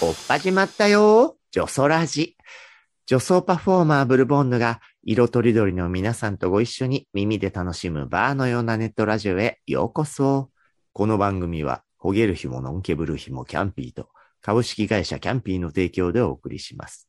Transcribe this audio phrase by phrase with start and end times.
[0.00, 2.36] おっ始まったよ女装ラジ。
[3.06, 10.50] 女装パフォーマーブルボンヌが色とりどりの皆さんとご一緒に耳で楽しむバーのようなネットラジオへようこそ。
[10.92, 14.08] この番組は、ほげる日ものんけぶる日もキャンピーと
[14.40, 17.08] 株式会社キャンピーの提供でお送りします。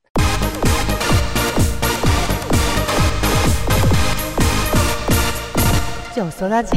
[6.15, 6.71] 女ソラジ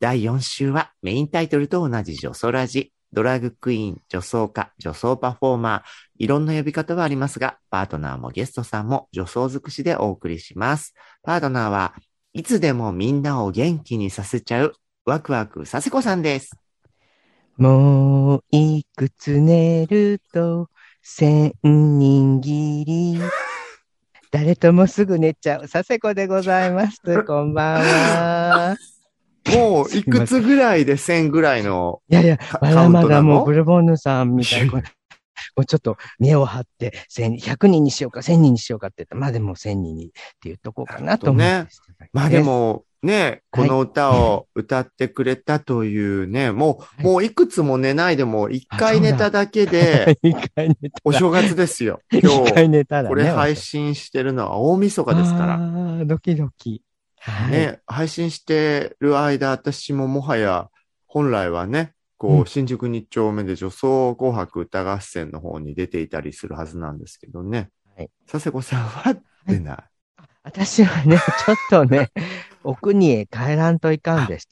[0.00, 2.92] 第4週はメインタイトルと同じ女装ラジ。
[3.14, 5.82] ドラッグクイーン、女装家、女装パフォーマー、
[6.18, 10.94] いろんな呼び方はありますが、パートナーもゲストさんも女装尽くしでお送りします。
[11.22, 11.94] パートナーは
[12.32, 16.58] いつでもみんなを元気にさせちゃう、ワクワクさせこさんです。
[17.56, 20.68] もういくつ寝ると
[21.00, 23.20] 千人切り。
[24.32, 27.00] 誰ともすぐ寝ちゃう佐世子でございます。
[27.24, 28.93] こんばんは。
[29.52, 34.82] もういくつぐらいで1000ぐらいの、いやいや、カまだまだもうブルボンヌさんみたいな。
[35.56, 40.14] もうちょっと目を張って、千100人にしようか、1000人にしようかって言って、まあでも1000人にって
[40.44, 41.38] 言っとこうかなと思。
[41.38, 41.66] ね
[42.12, 50.90] まあでもね、この歌を歌ってくれたというね、もう、はいもういくつも寝ないでも一回寝ただけで、 一回寝たら。
[51.04, 52.00] お正月ですよ。
[52.10, 53.08] 今 一回日、寝たらね。
[53.10, 55.54] これ配信してるのは大晦日ですから。
[55.56, 56.82] あードキドキ。
[57.24, 57.50] はい。
[57.50, 60.68] ね、配信してる間、私ももはや、
[61.06, 67.70] 本来はね、こう、うん新宿2丁目で女装紅白歌合戦の方に出ていたりするはずなんですけどね。
[67.96, 69.16] はい佐世子さんは
[69.46, 69.78] 出ない。
[70.42, 71.16] 私はね、
[71.46, 72.10] ちょっとね、
[72.62, 74.48] お国へ帰らんといかんです。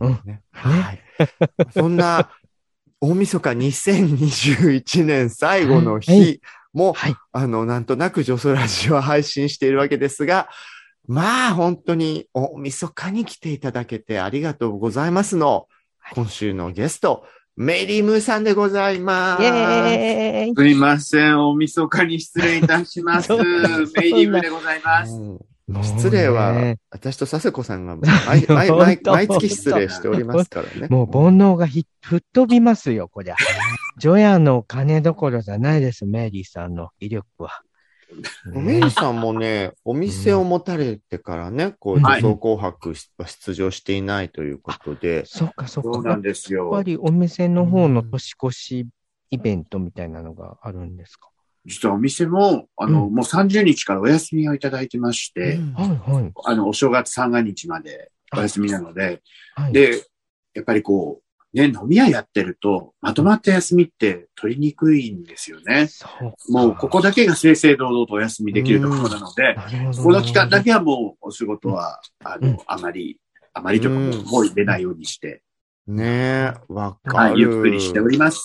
[0.00, 1.00] うんねはい。
[1.70, 2.30] そんな、
[3.00, 6.40] 大晦日2021年最後のは日
[6.72, 7.14] も、はい。
[7.32, 10.48] あの、なんとなく女装ラジオは配信しているわけですが、
[11.08, 15.68] まあ、本当に大晦日に来ていただけてありがとうございますの、
[16.12, 17.24] 今週のゲスト、
[17.56, 19.42] メイリームーさんでございます。
[19.42, 21.38] すいません。
[21.38, 23.32] 大晦日に失礼いたします。
[23.34, 25.12] メイリーブでございます。
[25.12, 25.38] うん
[25.82, 30.86] 失礼は私と佐世子さんが毎 毎毎毎月失礼しておりますからね。
[30.88, 33.34] もう煩悩がひ吹っ飛びますよ、こりゃ。
[33.98, 37.62] 除夜の鐘どころじゃないです、メリーさんの威力は。
[38.52, 42.22] メイさんもね、お店を持たれてからね、こう、はい。
[42.22, 45.90] 女装紅白は出場していないということで、そっかそっか。
[45.94, 46.70] そうなんですやっよ。
[46.70, 48.86] ぱりお店の方の年越し
[49.30, 51.28] イベントみたいなのがあるんですか、
[51.64, 53.14] 実はお店も、あの、うん。
[53.14, 55.74] もう30日からお休みをいただいてまして、うん。
[55.74, 56.32] はいはい。
[56.44, 59.22] あの、お正月三が日までお休みなので、
[59.54, 60.02] はい、で、
[60.54, 61.25] やっぱりこう、
[61.56, 65.86] ね、飲み屋やってると、まとまった休みって取りにくいんですよね。
[65.86, 69.56] そうかもう、ここだけが正々堂々とお休みできるところなので、
[70.02, 73.18] この期間だけはもうお仕事は、あうんの、あまり、
[73.54, 75.40] あまりとかももう入れないようにして、
[75.86, 77.30] ねえ、わかる。
[77.32, 78.38] はい、ゆっくりしております。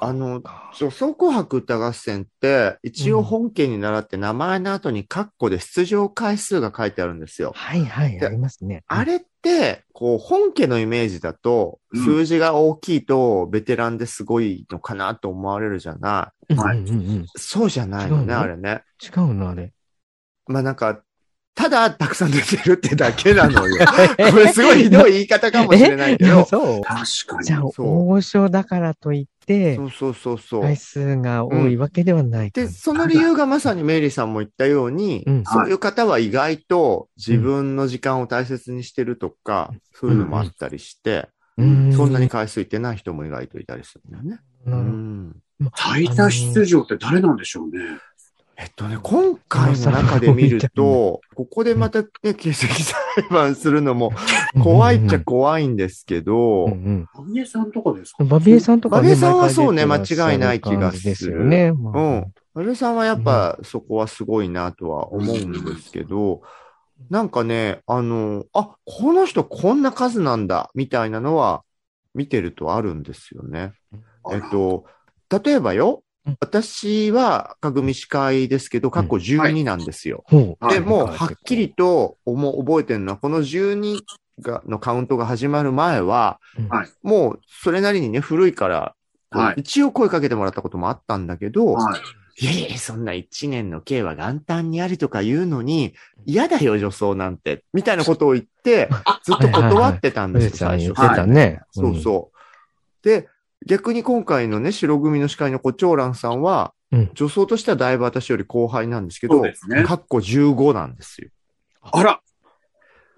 [0.00, 0.42] あの、
[0.78, 7.52] 女装紅白歌合戦って、一応本家に習って名前の後にカッコで出場回数が書いてあるんですよ。
[7.54, 8.82] はいはい、でありますね。
[8.86, 16.54] あれって、こう、本家のイメージだと、うん数字が大きいと、ベテランですごいのかなと思われるじゃない。
[16.54, 16.84] はい
[17.36, 18.82] そうじゃないのね、あれね。
[19.02, 19.72] 違うのあれ。
[20.46, 21.02] まあなんか、
[21.54, 23.86] ただたくさん出てるってだけなのよ。
[24.30, 26.44] これすごいひどい言い方かもしれないけ えど。
[26.44, 27.60] そう確かにじゃあ、。
[27.72, 30.62] そう大御だからといってそ、うそうそうそう。
[30.62, 30.76] 回。
[30.76, 35.44] 数が多いわけではないかで、その理由がまさにメイリーさんも言ったように、うん。
[35.44, 41.92] そういう方は意外と自分の時間を大切にしてるとか、そういうのもあったりして、うん。
[41.92, 44.40] そんなに回数いってない人も意外といたりするんだよね。
[44.66, 45.36] うなるん。
[45.76, 47.36] 最多出場って誰なん。
[47.36, 47.78] でしょうね。
[48.56, 52.94] えっとね、今回の中で見ると、ここでまたね、形跡裁
[53.30, 54.12] 判するのも
[54.62, 58.18] 怖いっちゃ怖いんですけど、うんバビエさんとかですか？
[58.22, 58.28] うん。
[58.28, 61.68] バビエさんとかバビエさんはそうね間違いない気がするですよね。
[61.68, 62.32] うまあん。
[62.54, 66.42] 安倍さんはやっぱそこはすごいなとは思うんですけど、
[67.10, 71.64] なんかね、あの、あ、この人こんな数なんだ、みたいなのは
[72.14, 73.72] 見てるとあるんですよね。
[74.32, 74.84] えっと、
[75.28, 76.03] 例えばようん、
[76.40, 80.24] 私は赤組司会ですけど、過去12なんですよ。
[80.70, 84.00] で、もうはっきりと思う覚えてるのは、この12
[84.40, 88.94] がのカウントが始まる前は、はいもうそれなりにね、古いから、
[89.30, 92.00] はい一応声かけてもらったこともあったんだけど、はい。
[92.36, 95.94] いやいや、そんな1年の刑は元旦にありとか言うのに、
[96.26, 97.64] 嫌だよ、女装なんて。
[97.72, 98.88] みたいなことを言って、
[99.22, 101.16] ずっと断ってたんですよ、最初言って。
[101.16, 101.60] たね。
[101.70, 103.06] そうそう。
[103.06, 103.28] で、
[103.66, 111.28] 逆に今回のね、白組の司会のコチョウランさんは、うん女装としてはだいぶ私より後輩なんですけど、そうですねかっこ15なんですよ。
[111.82, 112.20] あら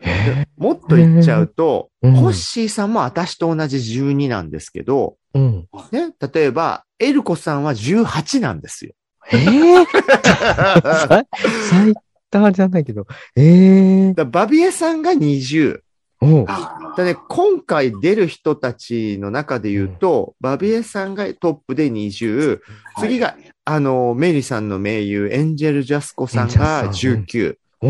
[0.01, 5.69] へもっと言っちゃうと、うんホッシーさんも私と同じ12なんですけど、うん。
[5.93, 8.93] ね、例えば、エルコさんは18なんですよ。
[9.31, 11.25] ええ さ
[11.69, 11.95] 最
[12.31, 13.07] 多じゃないけど。
[13.35, 15.81] ええだバビエさんが20。
[16.21, 22.61] だね、今回出る人たちの中で言うと、バビエさんがトップで20、
[22.99, 27.57] 次が、あの、メリさんの盟友、エンジェル・ジャスコさんがエンジェル19。
[27.81, 27.89] お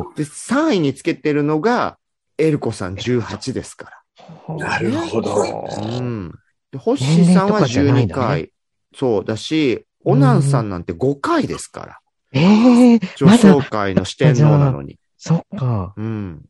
[0.00, 0.14] お。
[0.14, 1.98] で、3位につけてるのが、
[2.38, 4.04] エルコさん18ですか
[4.48, 5.42] なるほど。
[5.42, 5.86] ら。
[5.86, 6.32] うん。
[6.70, 8.50] で、ホッシーさんは年齢とかじゃない12んだね回。
[8.94, 11.98] そうだし、オナンさんなんて5回ですから。
[12.32, 14.98] ええ女装界の四天王なのに。
[15.16, 15.94] そっか。
[15.96, 16.44] うん。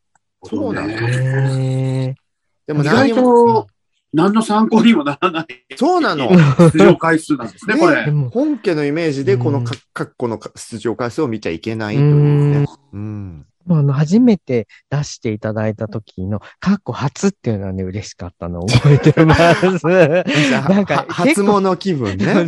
[0.45, 2.15] そうなんだね。
[2.15, 2.25] ええ
[2.67, 3.67] でも意外と、
[4.15, 5.47] 何の参考にもならない
[5.77, 6.31] そうなの。
[6.73, 8.05] 出場回数なんですね、これ。
[8.05, 12.67] でも、本家のイメージでこの各個の出場回数を見ちゃいけないというね。
[12.93, 13.47] うん。
[13.69, 19.87] あの、初めて出していただいた時の、過去初っていうのはね、嬉しかったのを覚えてます。
[19.87, 22.47] なんかは初物気分ね。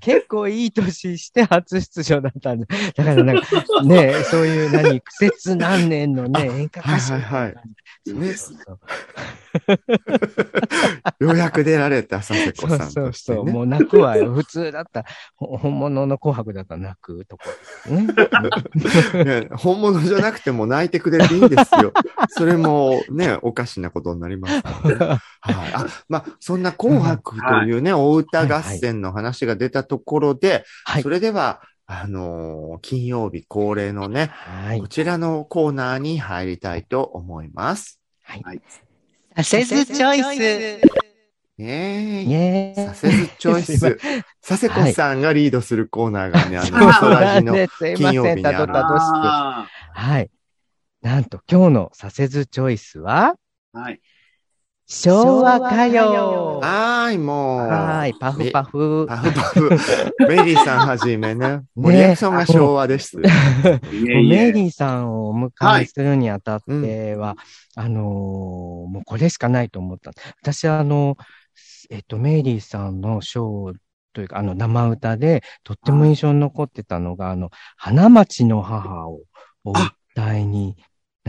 [0.00, 2.66] 結構いい年して初出場だったんで。
[2.96, 3.46] だからなんか、
[3.84, 7.54] ね、そういう何、苦節何年のね、演歌歌手はいはいはい
[11.20, 13.44] ようやく出られた佐世子そうさんそうそう。
[13.44, 14.32] もう泣くわよ。
[14.32, 15.04] 普通だった
[15.36, 17.42] 本物の紅白だったら泣くとこ。
[19.24, 21.92] ね本物じゃなくても泣いてくれていいんですよ。
[22.30, 25.04] それもね、おかしなことになりますので。
[25.04, 25.20] はい。
[25.40, 31.08] あ、まあ、そんな紅白というね、お歌合戦の話が出たところで、はいそ。
[31.08, 34.88] れでは、あのー金曜日恒例のね、はいこ。
[34.88, 38.00] ちらのコーナーに入りたいと思います。
[39.34, 41.00] サセズチョイス。
[41.58, 42.74] ねイえ。
[42.76, 43.98] サセズチョイス。
[44.46, 47.54] 佐世子さんがリードするコーナーがね、あの、ソラジの
[47.96, 49.02] 金曜せん、日にあるたどたどしく。
[49.14, 50.30] あはい。
[51.02, 54.00] なんと、今日のサセズチョイスは、ーはい。
[54.86, 56.58] 昭和歌謡。
[56.60, 57.58] はーい、もう。
[57.60, 59.06] はい、パフパフ。
[59.08, 59.70] パフパフ。
[60.28, 61.62] メリーさんはじめね。
[61.76, 63.16] もうリアクションが昭和です。
[63.16, 63.30] メ
[64.52, 67.36] リーさんをお迎えするにあたっては、
[67.76, 70.10] あのーもうこれしかないと思った。
[70.42, 71.16] 私はあの、
[71.88, 73.76] えっと、メリーさんのショー
[74.12, 79.20] というか、あの、生歌で、とっても印象に残ってたのが、あの、花町の母を
[79.64, 80.76] お歌いに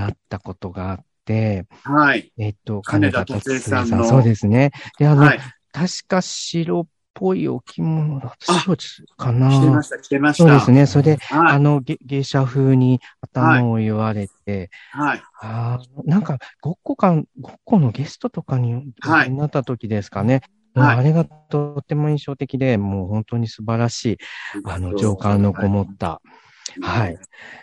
[0.02, 2.32] なったことがあって、はい。
[2.38, 4.72] えっと、金田哲江さんのそうですね。
[4.98, 5.40] で、あの、はい。
[5.72, 8.54] 確か白っぽいお着物だった。
[8.54, 8.76] あ白
[9.18, 10.44] かな来てました、来てました。
[10.44, 10.86] そうですね。
[10.86, 11.56] それで、はい。
[11.56, 15.24] あの、げ芸者風に頭を言われて、はい。
[15.40, 20.42] あーなんか、ごっこかん、ごっこのゲストとかに、はいなった時ですかね。
[20.74, 24.18] はいあれがとっても印象的で、もう本当に素晴らしい、
[24.64, 26.08] あの、情感のこもった。
[26.08, 26.51] はい。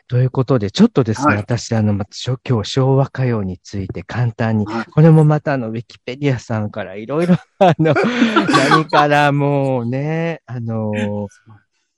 [0.08, 1.36] ということで、ちょっとですね、はい。
[1.38, 2.06] 私、あの、ま
[2.46, 4.84] 今日、昭和歌謡について簡単に、はい。
[4.86, 7.94] これもまた、あの、ウィキペディアさんからいろいろ、 あの、
[8.70, 11.28] 何からもうね、あの、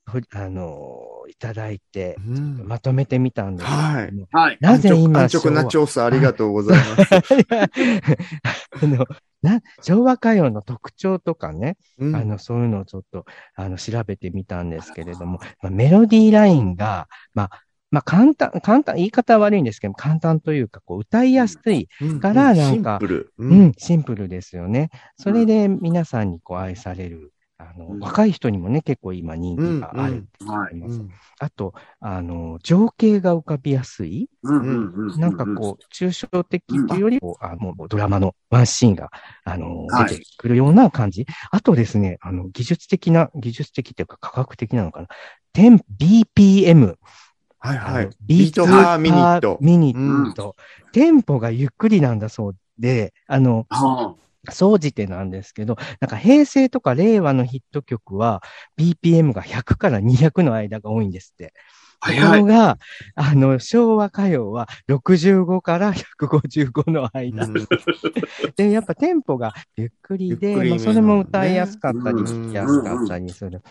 [0.04, 2.66] ふあの、いただいて、うん。
[2.66, 4.58] まとめてみたんですけれども、はい。
[4.60, 7.14] なぜ今、安直な調査ありがとうございます。
[8.82, 9.06] あの、
[9.42, 17.50] な、昭和歌謡の特徴とかね、うんあの、そういうのをちょっと、あの、調べてみたんですけれども、まあ、メロディーラインが、まあ、
[17.90, 23.32] まあ、簡単、簡単、言い方は悪いんですけど、簡単というか、こう、歌いやすい、うんからなんかシンプル。
[23.38, 24.90] ううん、シンプルですよね。
[25.16, 30.74] それで皆さんにこう愛される、あの、うん若い人にもね、結構今人気があるってはい。
[30.74, 31.00] ます。
[31.00, 31.10] うん
[31.42, 34.28] あと、あの、情景が浮かびやすい。
[34.42, 35.20] うんうんうん。
[35.20, 39.10] なんかこう、抽象的っていうより、こうあもうドラマのワンシーンが、
[39.44, 41.24] あの、はい出てくるような感じ。
[41.50, 45.08] あとですね、あの、技術的な、技術的っていうか科学的なのかな。
[45.54, 46.96] 10 BPM。
[47.58, 48.10] はいはい。
[48.20, 49.58] ビートパーミニット。
[49.62, 50.56] ミニット。
[50.92, 54.14] テンポがゆっくりなんだそうで、あの、は
[54.48, 58.42] 総じてなんですけど、なんか平成とか令和のヒット曲は
[58.78, 61.52] BPM が100から200の間が多いんですって。
[62.00, 62.08] あ。
[62.08, 62.36] とこ。
[62.36, 62.78] ろが、
[63.14, 67.44] あの、昭和歌謡は65から155の間。
[67.44, 67.54] うん
[68.56, 73.62] で、やっぱテンポがゆっくりで、りめまあ、それも歌いやすかったり、うん聴きやすかったりする。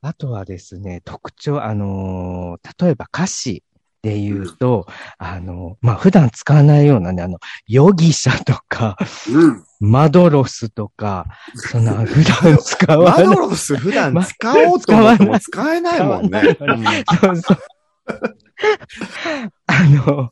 [0.00, 3.64] あとはですね、特徴、あのー例えば歌詞
[4.04, 8.98] で言うと、あのまあ、普段使わないようなね、あの、容疑者とか、
[9.32, 9.64] うん。
[9.80, 13.40] マドロスとか、そんな普段使わないマド。
[13.40, 16.56] ロス普段 使おうと思っても使えないもんね。
[17.20, 17.58] そうそう。
[19.66, 20.30] あの、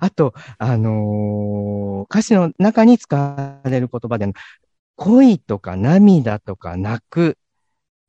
[0.00, 4.30] あと、あのー歌詞の中に使われる言葉で、
[4.96, 7.38] 恋とか涙とか泣く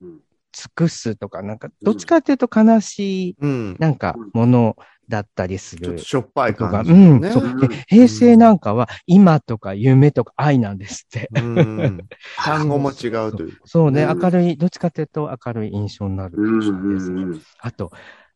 [0.02, 0.20] うん、
[0.52, 3.76] 尽くすとか、なんか、どっちかっていうと悲しい、うん。
[3.80, 4.76] なんか、もの
[5.10, 6.04] だったりするちょっと。
[6.04, 7.32] しょっぱいとか、感じ、うん、ね。
[7.32, 11.30] そううんで平成なんかは今とか夢とか愛なんですって。
[11.36, 12.08] うん。
[12.38, 13.58] 単語も違うという。
[13.66, 17.24] そうね、うん明るい、どっちかというと明るい印象になるですね。
[17.24, 17.92] うんうんあと、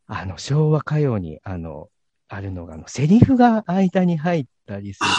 [0.07, 1.89] あの、昭和歌謡に、あの、
[2.29, 5.09] あるのが、あの、セリフが間に入ったりする。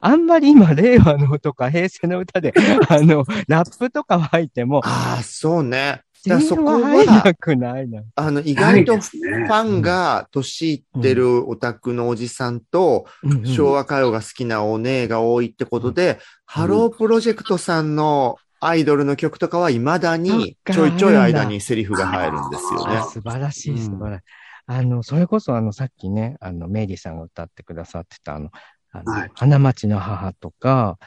[0.00, 2.52] あんまり今、令和のとか平成の歌で、
[2.88, 6.02] あの、ラップとかは入っても、ああ、そうね。
[6.28, 8.02] だそこフは入らは、なくないな。
[8.14, 9.00] あの、意外とフ。
[9.00, 13.06] ァンが年いってるオタクのおじさんと、
[13.44, 23.04] 昭和歌謡が好きなお姉が多いってことで、ハロープロジェクトさんのアイドルの曲とかは未だにちょいちょい間にセリフが入るんですよねあ。
[23.04, 24.24] 素晴らしい、うん素晴らしい。
[24.66, 28.50] あの、それこそ、あの、さっきね、あの、メイリーさんが歌ってくださってた、あの、
[28.92, 30.98] あのはい花町の母とか、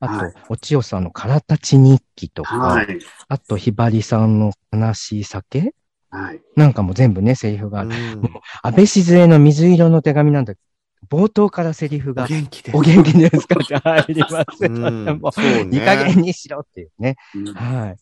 [0.00, 2.98] あと、はいお千代さんのからたち日記とか、はい。
[3.28, 5.74] あと、ひばりさんの悲しい酒？
[6.10, 6.40] はい。
[6.54, 7.90] なんかも全部ね、セリフがある。
[8.62, 10.54] 安倍静江の水色の手紙なんだ
[11.08, 12.72] 冒頭からセリフおが、元気で。
[12.74, 15.12] お元気ですかって入りますようんね。
[15.20, 16.22] もう、そういい加減ね。
[16.22, 17.16] にしろっていうね。
[17.34, 17.96] うんはい。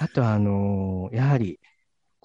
[0.00, 1.58] あと、あのーやはり、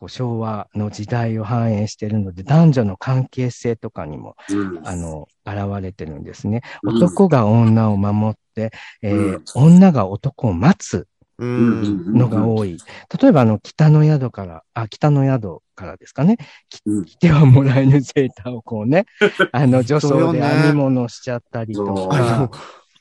[0.04, 6.62] こう昭和の時代を反映しているので、男女の関係性とかにも、うんあの、現れてるんですね。
[6.84, 11.08] うん男が女を守って、えーうん女が男を待つ
[11.38, 12.14] ううんん。
[12.14, 12.78] のが多い。
[13.22, 16.38] 例えば、あの、北の宿から、あ、北の宿からですかね。
[16.70, 19.06] きうん着てはもらえぬセーターをこうね、
[19.54, 22.52] あの、女装で編み物しちゃったりとかの、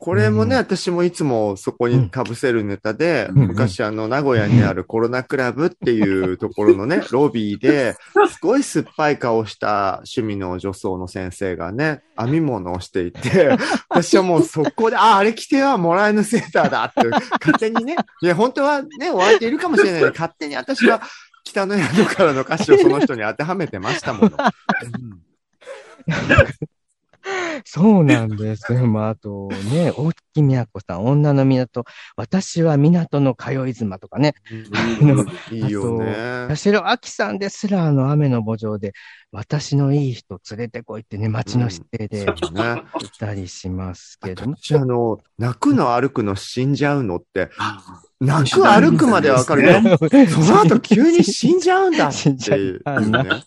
[0.02, 7.94] これもね、うん私もいつもそこに被せるネタで、うん昔あの、名古屋にあるコロナクラブっていうところのね、ロビーで、
[8.28, 13.56] すごい酸っぱい顔した趣味の女装の先生がね、編み物をしていて、
[13.88, 21.00] 私はもうそこで、あ、あれ着てはもらえぬセーターだって、勝手にね、いや、本当はね、お相手いるかもしれないけど、勝手に私は
[21.44, 24.30] 北の宿からの歌詞をその人に当てはめてましたもの。
[24.36, 26.81] うん
[27.64, 28.86] そうなんですよ。
[28.86, 31.84] まあ、あとね、大木宮子さん、女の港、
[32.16, 36.46] 私は港の通い妻とかね、うんいいよね。
[36.48, 38.92] 八代亜紀さんですら、あの、雨の墓場で、
[39.30, 42.82] 私のいい人連れてこいってね、街の指定でそうね。
[43.00, 44.56] いたりしますけども。
[44.56, 53.42] 私あの、泣くの歩くの死んじゃうのって、あ泣く歩くまではわかるけど、 その後急に死んじゃうんだって 死んじゃいうね。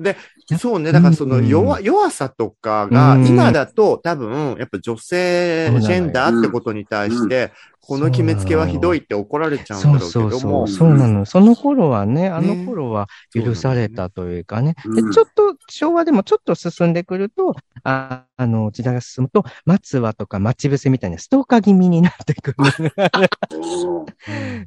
[0.00, 0.16] で、
[0.58, 0.92] そうね。
[0.92, 3.26] だからその弱、弱さとかが、うん。
[3.26, 7.52] 今だと多分、やっぱ女性ジェンダーってことに対して、
[7.86, 11.26] この決めつけはひどいって怒られちゃうんだろうけどもそうそう。、そうなの。
[11.26, 14.74] その頃はね、あの頃は許されたというかね。
[14.94, 22.56] でうんちょっと、昭和でもちょっと進んでくると、ああの、時代が進むと、松葉とか待ち伏せみたいなストーカー気味になってくる。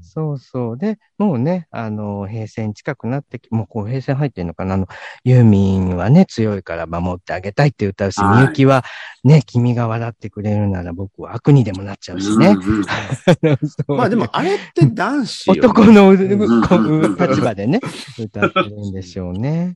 [0.02, 0.78] そうそう。
[0.78, 4.76] で、もうね、あの、平成に近くなってき、もうこう平成入ってんのかな。
[4.76, 4.88] あの、
[5.24, 8.84] ユーミンはね、強いから守ってあげたいって歌うし、はいみゆきは
[9.24, 12.56] ね、君が笑ってくれるなら僕は悪にでもなっちゃうしね。
[13.88, 17.80] まあでも、あれって男子よね男の立場でね、
[18.20, 19.76] 歌ってるんでしょうね。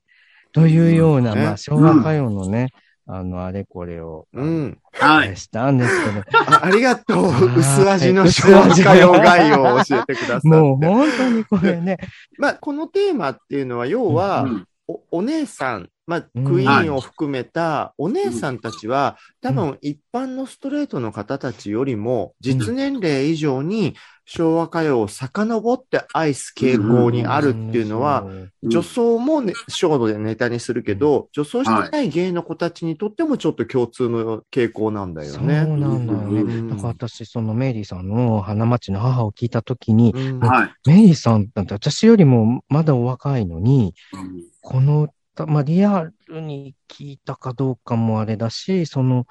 [0.54, 2.70] というような、ねまあ、昭和歌謡のね、
[3.08, 4.78] あの、あれこれを、うん。
[4.94, 5.36] はい。
[5.36, 7.24] したんですけど、あありがとう。
[7.26, 10.48] はい薄味の昭和歌謡概要を教えてくださって。
[10.48, 11.98] もう本当にこれね、
[12.38, 16.46] まあ、このテーマっていうのは、要は、うんおお姉さん、まあ、うん。
[16.46, 28.52] クイーンを含めたお姉さんたちは、多分一般のストレートの方たちよりも、実年齢以上に昭和歌謡を遡って愛す傾向にあるっていうのは、うん。
[28.64, 35.66] 女装も、ね、ショートでネタにするけど、女装してない芸の子たちにとってもちょっと共通の傾向なんだよそうね。
[35.66, 36.42] なんだよね。
[36.42, 36.70] うん。
[36.70, 40.40] だから私、そのメイリーさんの花町の母を聞いたときに、うん。
[40.40, 40.90] はい。
[40.90, 44.44] メイリーさんなんて私よりもまだお若いのに、うん。
[44.62, 45.14] この歌、
[45.48, 49.26] まあ、リアルに聞いたかどうかもあれだし、その、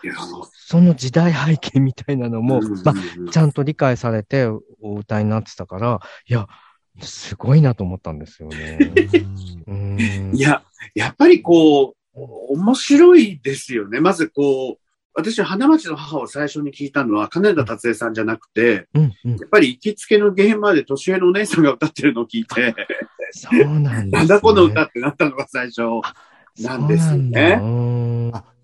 [0.53, 4.47] その時代背景みたいなのも、うんまあ、ちゃんと理解されて
[4.81, 6.47] お歌いになってたから、いや、
[7.01, 8.79] すごいなと思ったんですよね。
[9.67, 10.63] うんいや、
[10.95, 14.01] やっぱりこう、面白いですよね。
[14.01, 14.90] まずこう、
[15.21, 19.31] 私、花街の母を最初に聞いたのは、金田達恵さんじゃなくて、うんうん。
[19.33, 22.75] やっぱり行きつけの現場で年上のお姉さんが歌ってるのを聞いて、
[23.33, 24.11] そうなんです、ね。
[24.11, 25.83] なんだこの歌ってなったのが最初
[26.59, 27.61] なんですね。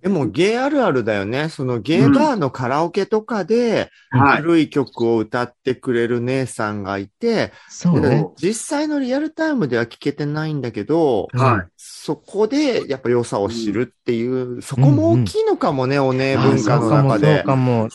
[0.02, 1.49] でも、ゲイあるあるだよね。
[1.49, 4.43] そのゲイバーのカラオケとかで、はい。
[4.43, 8.25] 古い曲を歌ってくれる姉さんがいて、でそうね。
[8.37, 11.73] 実際のリアルタイムでは聞けてないんだけど、はい。
[11.76, 17.45] そこでやっぱ良さを知るっていう、そこも大きいのかもね、お姉文化の中で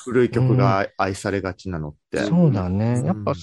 [0.04, 2.18] 古い曲が愛されがちなのって。
[2.26, 3.04] そうだね。
[3.06, 3.34] やっぱ、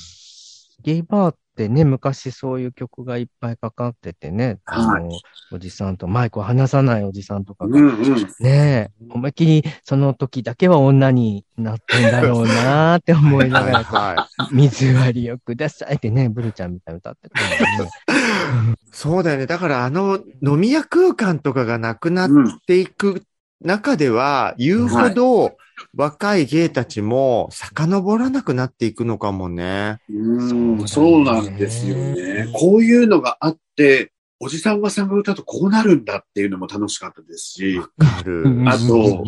[0.83, 5.11] ゲイバーってね、昔そういう曲がいっぱいかかっててね、あはいの、
[5.53, 8.15] おじさんと、マイクを離さないおじさんとかが、うんうん。
[8.39, 17.47] ねえ、思いっきりその時だけは女になってんだろうなーって思いながら、は水割りをくださいってね、ブルちゃんみたいに歌ってたね。
[17.85, 18.75] い。
[18.93, 19.47] そうだよね。
[19.47, 22.59] だからあの飲み屋空間とかがなくなっうん。
[22.61, 23.23] ていく
[23.61, 25.57] 中では、言うほど
[25.95, 29.99] 若い芸たちも遡らなくなっていくのかもね。
[30.11, 32.49] うん、そそうなんですよね。
[32.55, 38.43] こういうのがあって、おじさんがさんが歌うとこうなるんだっていうのも楽しかったですし、ある。
[38.43, 39.25] うんあと、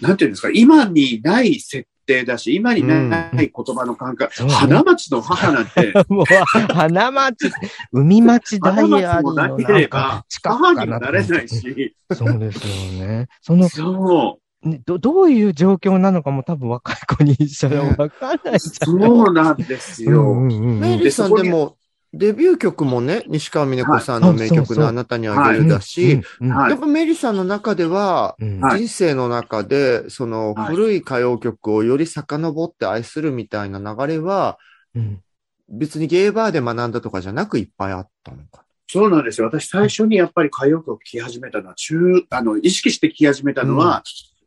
[0.00, 7.50] なんていうんですか、今にない設定だし、今にない言葉の感覚、そうね花町の母なんて、 もう、花町、
[7.92, 13.28] 海町ダ花イアリー町もなのければ母にもなれないし、そうですよね。
[13.42, 14.47] その、そう。
[14.62, 19.00] ねど、どういう状況なのかも多分若い子に一緒にわかんないじゃん。
[19.00, 20.32] そうなんですうんよ。
[20.32, 20.80] うんうん。
[20.80, 21.76] メイリーさんでも、
[22.12, 30.74] デビュー曲もね、西川峰子さんの名曲のあなたにあげるだし、、やっぱメリーさんの中では、人生の中で、そのはい。
[30.74, 34.58] 古い歌謡曲をより遡って愛するみたいな流れは、
[34.94, 35.20] うん。
[35.68, 38.64] 別にゲイバーで学んだとかじゃなくいっぱいあったのか。
[38.90, 39.46] そうなんですよ。
[39.48, 41.96] 私最初にやっぱり歌謡曲を聴き始めたのは、中、
[42.30, 44.02] あの、意識して聴き始めたのは、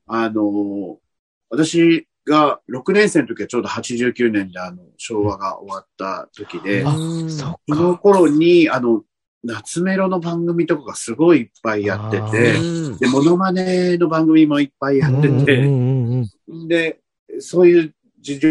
[0.08, 1.00] あの、
[1.50, 7.32] 私が6年生の時はちょうど89年であの、昭和が終わった時で、あうん。
[7.32, 8.00] そのか。
[8.00, 9.04] 頃に、あの、
[9.44, 15.68] 夏メロの番組とかがすごいいっぱいやってあて、うんで、モノマネの番組もいっぱいやってて、
[16.68, 17.00] で、
[17.40, 18.50] そういう事情、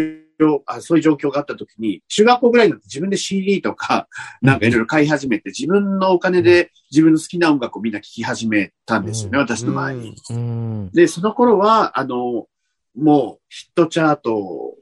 [0.65, 4.07] あそういう状況があった時に、中学校ぐらいになって自分で CD とか、
[4.41, 9.43] なんかいろいろ買い始めて、自分のお金で自分の好きな音楽をみんな聴き始めたんですよね、うん。
[9.43, 10.15] 私の前に。
[10.29, 10.91] うん。
[10.91, 12.47] で、その頃は、あの、
[12.95, 14.75] もうヒットチャート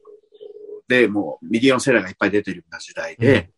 [0.88, 3.52] でもうミリオンセラーがいっぱい出てるような時代で、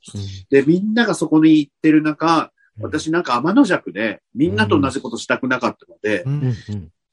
[0.49, 6.25] で、みんながそこに行ってる中、私なんか天の弱で、みんなと同じことしたくなかったので、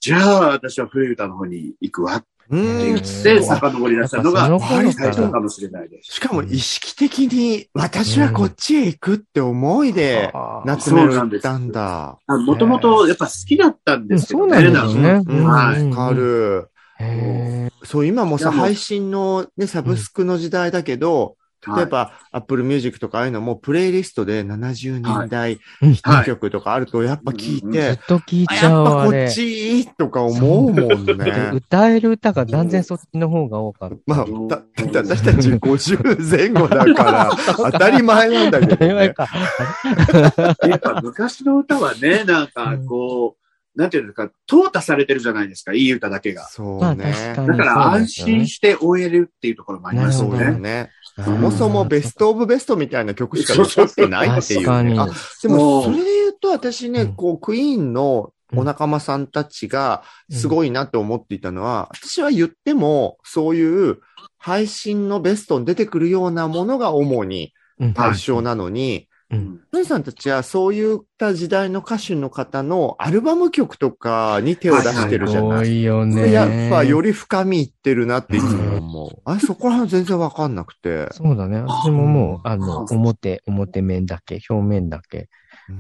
[0.01, 2.79] じゃあ私は古い歌の方に行くわってうん。
[2.79, 6.15] 言って、遡り出したのが最初かもしれないです。
[6.15, 10.33] しかも意識的に私はこっちへ行くって思いで、
[10.65, 12.19] 夏メロ行ったんだ。
[12.27, 14.57] もともとやっぱ好きだったんですけどね。
[14.59, 15.43] うんそうなんですね。
[15.45, 15.89] はい。
[15.89, 16.71] わかる。
[17.01, 21.37] へそう、今もさ、配信のね、サブスクの時代だけど、
[21.77, 29.29] 例えば、Apple Music とかああいうのも、プレイリストで70年代うんヒット曲とかあると、やっぱ聞いはいてずっ、と聞いあちゃうやっぱこっ。
[29.31, 31.51] ちとか思うもんでね。
[31.53, 33.97] 歌える歌が断然そっちの方が多かった。
[34.07, 38.77] まあ、だだって私たち50前後だから、 当たり前なんだけどね。
[38.77, 39.29] 当たり前か。
[40.69, 46.49] やっぱ昔の歌はね、なんかこう、なんていうんですか、淘汰されてるじゃないですか、いい歌だけが。
[46.49, 47.33] そうね。
[47.37, 50.45] だから安心して終えるっていうところもありますそうよね。
[50.45, 50.91] だよね。
[51.19, 51.25] うん。
[51.25, 54.99] そもそもベストオブベストみたいな曲しか残ってないっていうね。
[54.99, 55.09] あ。
[55.43, 57.15] でも、それで言うと私ね、うん。
[57.15, 63.99] こう、クイーンのお仲間さんたちがすごいなって思っていたのは、私は言っても、そういう
[64.39, 67.95] 配信のベストに出てくるようなものが主にうん。
[67.95, 75.81] 対象なのに、うんさんたちはそういった時代の歌手の方のアルバム曲とかに手を出してるじゃすごない。
[75.81, 76.33] いよそれね。
[76.33, 79.23] やっぱより深みいってるなっていつも思う。
[79.25, 81.09] あれ、そこら辺全然わかんなくて。
[81.13, 81.61] そうだね。
[81.61, 85.29] 私ももう、ああの、表、表面だけ、表面だけ。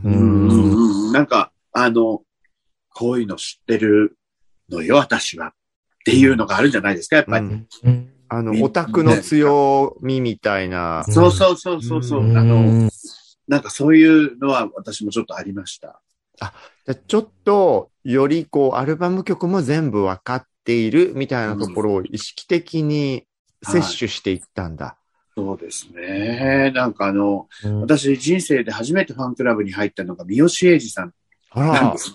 [0.04, 2.22] ううんんうんうんなんか、あの、
[2.94, 4.16] こういうの知ってる
[4.70, 5.48] のよ、私は。
[5.48, 5.50] っ
[6.04, 7.46] ていうのがあるんじゃないですか、やっぱり。
[7.46, 11.02] うんうんあの、オタクの強みみたいな。
[11.06, 12.90] うんそうそうそうそうあの、うん
[13.48, 16.00] なんかそういうのは私もちょっとありました。
[16.38, 16.52] じゃ
[16.88, 23.26] あちょっと、よりこう、アルバム曲も全部わかっているみたいなところを意識的に
[23.62, 24.96] 摂取していったんだ。
[25.34, 26.72] そうですね。
[26.74, 31.12] なんかあの、うん私人生で初めてファンクラブに入ったのが三好英二さん
[31.50, 32.10] あらなんで、す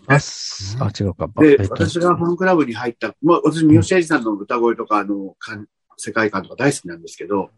[0.78, 0.82] ね。
[0.82, 1.28] あ、違うか。
[1.38, 5.66] でえっ、と私がファンクラブに入った、まあ、私、三好英二さんの歌声とか、あの、かん
[5.98, 7.50] 世界観とか大好きなんですけど、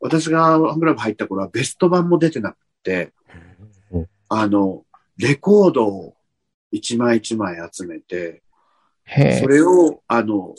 [0.00, 2.56] 私がファンクラブ入った頃はベスト版も出てなく
[4.28, 4.84] あの、
[5.18, 6.14] レコードを
[6.70, 8.42] 一枚一枚集めて、
[9.04, 10.54] へそれを、あの、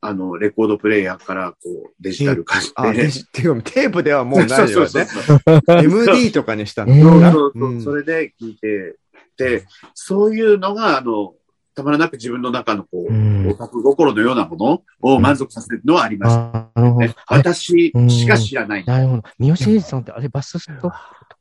[0.00, 5.08] あの、レコードプレイヤーから、こう、デジタル化して、あ、でっていうかテープではもうないよそうそうね。
[5.08, 7.20] そう MD とかにしたのえーそう。
[7.20, 8.96] そうそう、うんそれで聞いて、
[9.36, 11.34] で、そういうのが、あの、
[11.74, 17.14] たまらなく自分の中のこう、うんオタク心のようなものを満足させるのはありましたあなるほどね。。
[17.26, 18.84] あれ私しか知らない。
[18.84, 19.22] なるほど。
[19.38, 20.90] 三好英二さんって、あれ、バススト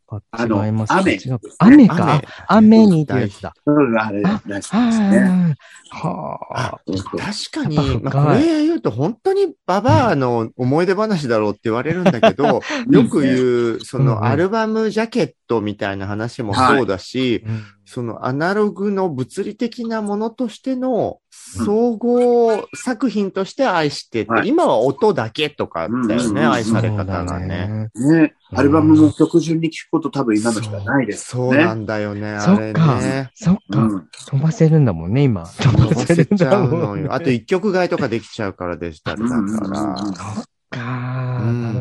[0.07, 0.93] あの違います。
[0.93, 1.19] 雨。
[1.59, 2.21] 雨か？
[2.47, 2.85] 雨。
[2.85, 3.13] にって。
[3.13, 3.53] やつだ。
[3.65, 5.55] うん、あれ、あ大好きですね。
[5.89, 6.79] はあ。
[6.85, 21.19] 確かにまあ、これ言うと本当にババアの思い出話だろうって言われるんだけど、 よく言う、そのアルバムジャケットみたいな話もそうだし、うんそのアナログの物理的なものとしての
[21.55, 27.89] 総合作品として愛してて、はい今は音だけとかだよね、うん愛され方がね。。
[27.95, 31.57] ね、アルバムも曲順に聴くこと多分今の人はないですよね。
[31.57, 33.31] そうなんだよね、あれそっかね。。
[33.33, 33.79] そっか。
[33.79, 34.07] うん。
[34.27, 35.45] 飛ばせるんだもんね、今。
[35.45, 37.13] 飛飛ばばせるんせちゃだもんうのよ。
[37.13, 39.97] あと一曲買いとかできちゃうからデジタルだうんうんうんうんから。
[39.97, 41.74] そっか、うんな。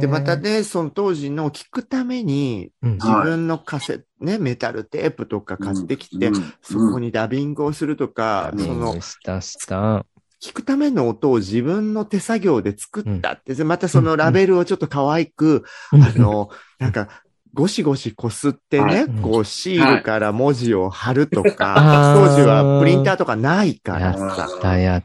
[0.00, 6.54] で、またね、その当時の聞くために、うん、自分のカセ、ね、メタルテープとか買ってきて、うん。
[6.62, 10.04] そこにダビングをするとか、ダビンそのグしたした。
[10.42, 17.08] 聞くための音を自分の手作業で作ったって、でまたそのラベルをちょっと可愛く、あの、なんか、
[17.56, 19.06] ゴシゴシこすってね、はい。
[19.22, 22.28] こうシールから文字を貼るとか、はい。
[22.28, 24.48] 当時はプリンターとかないかやらさ。
[24.58, 25.04] ったやっ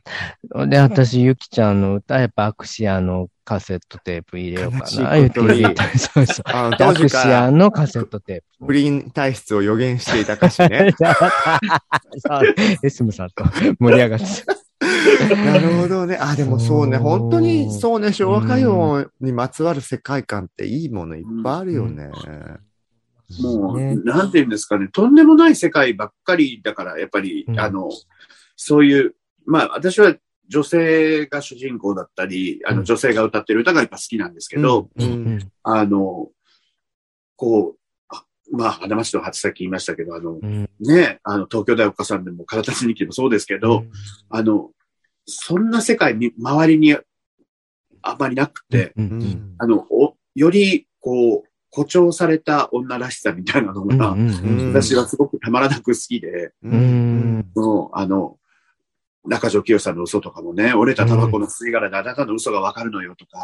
[0.53, 0.67] た。
[0.67, 4.83] で、私、ゆきちゃんの歌、やっぱアクシアのカセットテープ入れようかな。
[4.83, 6.45] 悲しいこと そうそう。
[6.45, 8.67] あのア当時かクシアらのカセットテープ。
[8.67, 10.93] プリン体質を予言していた歌詞ね。
[12.81, 13.43] エスムさんと
[13.77, 14.55] 盛り上がってた。
[15.35, 16.17] なるほどね。
[16.17, 16.97] あ、でもそうね。
[16.97, 18.13] 本当にそうね。
[18.13, 22.09] 昭和歌謡にまつわる世界観っていいものいっぱいあるよね。
[23.41, 27.89] もう、ねなんて言うんですかね、とんでもない世界ばっかりだから、やっぱり、うんあの、
[28.55, 30.15] そういう、まあ、私は
[30.51, 35.51] 女性が主人公だったり、あの、うん女性が歌ってる歌がやっぱ好きなんですけど、ううんん。
[35.63, 36.29] あの、
[37.37, 40.69] こう、あまあ、花町の初先言いましたけど、あの、うん。
[40.81, 43.85] ね、あの、東京大岡さんでも、体つ日記もそうですけど、
[44.29, 44.71] あの、
[45.25, 46.97] そんな世界に、周りに
[48.01, 49.03] あまりなくて、う。
[49.03, 57.45] うんんあの、おより、こう、誇張された女らしさみたいなのが、うん私はすごくたまらなく好きで、ううん。
[57.93, 58.37] あの、
[59.25, 63.41] 中条清さんの嘘とかもね、折れたタバコの吸い殻であなたの嘘がわかるのよとか、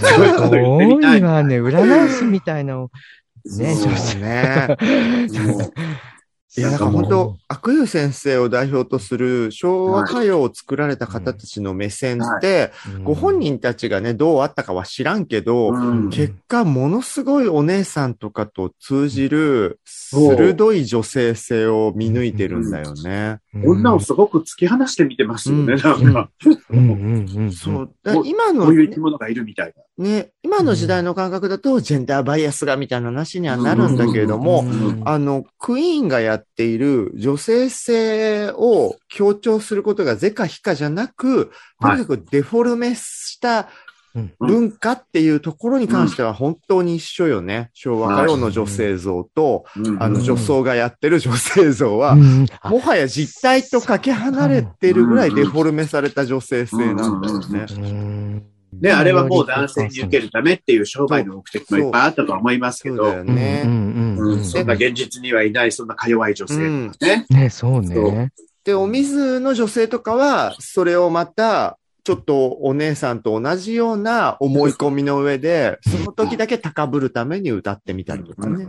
[0.00, 1.16] そういうこと言ってみたい。
[1.16, 1.60] 多いわね。
[1.60, 2.90] 占い師みたいなの。
[3.44, 4.76] ねそうそうね。
[6.54, 12.72] いや、なんか本当、悪友先生を代表とする昭和歌謡を作られた方たちの目線って、
[13.04, 23.38] ご本人たちがね、どうあったかは知らんけど、うん結果、ものすごいお姉さんとかと通じる、鋭い女性性を見抜いてるんだよね。
[23.54, 25.78] 女をすごく突き放して見てますよね、うん。
[25.78, 26.30] なんか。
[27.52, 27.90] そう。
[28.24, 30.04] 今のこういう生き物がいるみたいな。
[30.04, 35.02] ね、今の時代の感覚だと、ジェンダーバイアスがみたいな話にはなるんだけれども、うん。
[35.04, 43.66] あの、クイーンがやっている女性性を強調することが是か非かじゃなく、とはいにかくデフォルメしたうん
[44.38, 47.70] 文化っていうところに関しては本当に一緒よね。
[47.72, 50.02] 昭和歌謡の女性像と、うん。
[50.02, 52.46] あの女装がやってる女性像は、うん。
[52.60, 57.66] あもはや実態とかけ離れてるぐらいデフォルメされた女性性なんだよね。
[57.70, 58.42] うん。
[58.80, 63.62] ね、あれはもう男性に受けるためっていう商売の目的もいっぱいあったとは思いますけど、そうだよね。
[63.64, 63.72] うん。
[63.72, 64.16] うん。
[64.16, 64.32] うん。
[64.32, 66.54] うん、そんな現実にはいない、そんなか弱い女性
[66.88, 67.26] とかね。
[67.28, 68.32] ね、そうね。
[68.64, 78.66] で、お水の女性とかは、それをまた、ちょっとお姉さんと同じような思い込みの上で、その時だけ高ぶるために歌ってみたりとかね。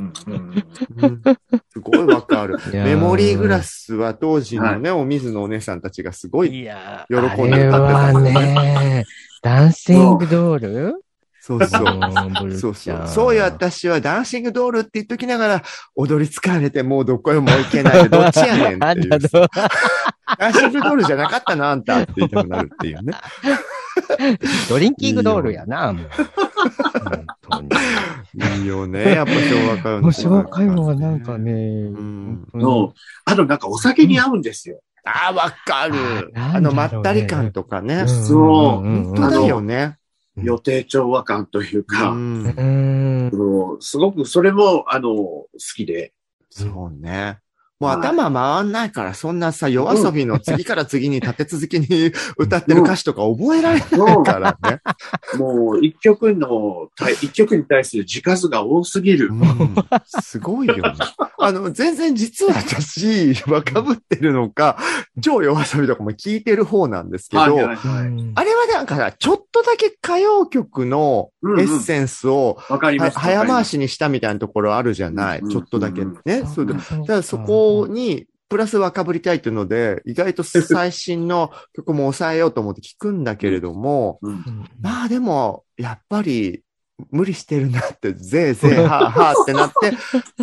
[1.72, 2.60] すごいわかる。
[2.72, 9.06] メモリーグラスは当時のね、お水のお姉さんたちがすごい、喜んであれはね、
[9.41, 11.04] ダンシングドール
[11.45, 12.58] そうそう。
[12.58, 13.08] そうそう。
[13.08, 19.19] そういう私はダンシングドールって言っときながら、踊り疲れてもうどこへも行けないで、どっちやねんっていう。
[20.39, 23.13] ダンシングドールじゃなかったな、あんたって言いたくなるっていうね。
[24.69, 26.10] ドリンキングドールやな、もう。
[27.49, 27.77] 本当
[28.56, 28.62] に。
[28.62, 29.15] いいよね。
[29.15, 30.12] やっぱ昭和歌謡の。
[30.13, 31.51] 昭和歌謡はなんかね、
[31.89, 34.79] ん本そうあとなんかお酒に合うんですよ。
[35.03, 36.32] ああ、わかる。
[36.38, 38.08] ああの、まったり感とかね。
[38.08, 39.97] そう本当だよね。
[40.38, 43.30] 予定調和感といううか、ん。
[43.32, 43.82] うん。
[43.82, 46.13] すごくそれも、あの、好きで。
[46.50, 47.39] そうね。
[47.84, 54.82] もう頭回んないから、そんなさ、夜遊びの次から次に立て続けに歌ってる歌詞とか覚えられないからね。
[55.38, 56.89] もう一曲の、
[57.22, 59.30] 一曲に対する字数が多すぎる。
[59.32, 59.76] うん
[60.19, 60.93] すごいよね。
[61.39, 64.78] あの、全然実は私、若ぶってるのか、
[65.22, 73.15] 超夜遊びとかも聞いてる方なんですけど、はいはいはいあれはなんかさ、ちょっとだけ歌謡曲のエッセンスをわかります。
[73.17, 73.74] は早回し。
[73.74, 75.39] しにしたみたいなところあるじゃない。
[75.39, 76.43] うんちょっとだけうんね。
[76.54, 84.43] それで、ただそこに、プラス若ぶりたいっていうので、意外と最新の曲も抑えようと思って聞くんだけれども、うん
[84.79, 86.63] まあでも、やっぱり、
[87.09, 89.88] 無理してるなって、ぜいぜい、はあはあってなって、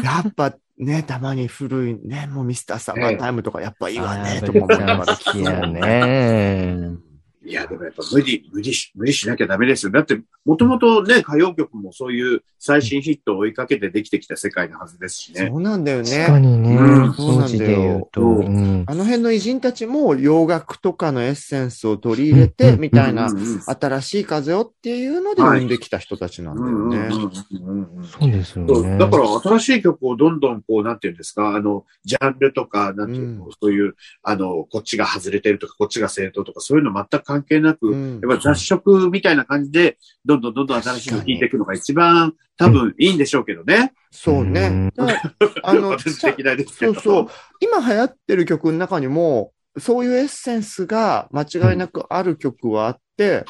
[0.03, 7.10] やっぱね、たまに古いね、もうミスターサマータイムとかやっぱいいわね、とか思いながら好きやね。
[7.43, 9.93] いや、でもやっぱ無理、無理し、無理しなきゃダメですよ。
[9.93, 15.49] だって、もともとね、歌謡曲もそういう最新ヒットを追いかけてできてきた世界のはずですしね。
[15.49, 16.47] そうなんだよ確かね。
[16.47, 18.21] にねうん、当時で言うと。
[18.21, 26.75] そううんあの辺の偉人たちも洋楽とかのエッセンスを取り入れて、うんみたいなうんうん新しい風をっていうので生んできた人たちなんだよね。
[26.75, 28.99] うんうんうんうんうんそうですよそうね。
[28.99, 43.93] だから新しい曲をどんどんこう、なんていうんですか、あの、ジャンルとか、なんていうの、うんそういう、あの、こっちが外れてるとか、こっちが正当とか、そういうの全く関係なく、うんやっぱ雑食みたいな感じで、どんどんどんどん新しいの聴いていくのが一番多分いいんでしょうけどね。
[44.11, 44.91] そうね。
[45.63, 46.95] あの、私的なですけど。
[46.95, 47.27] そうそう。
[47.61, 53.01] 今流行ってる曲の中にも、そういうエッセンスが間違いなくある曲はあって、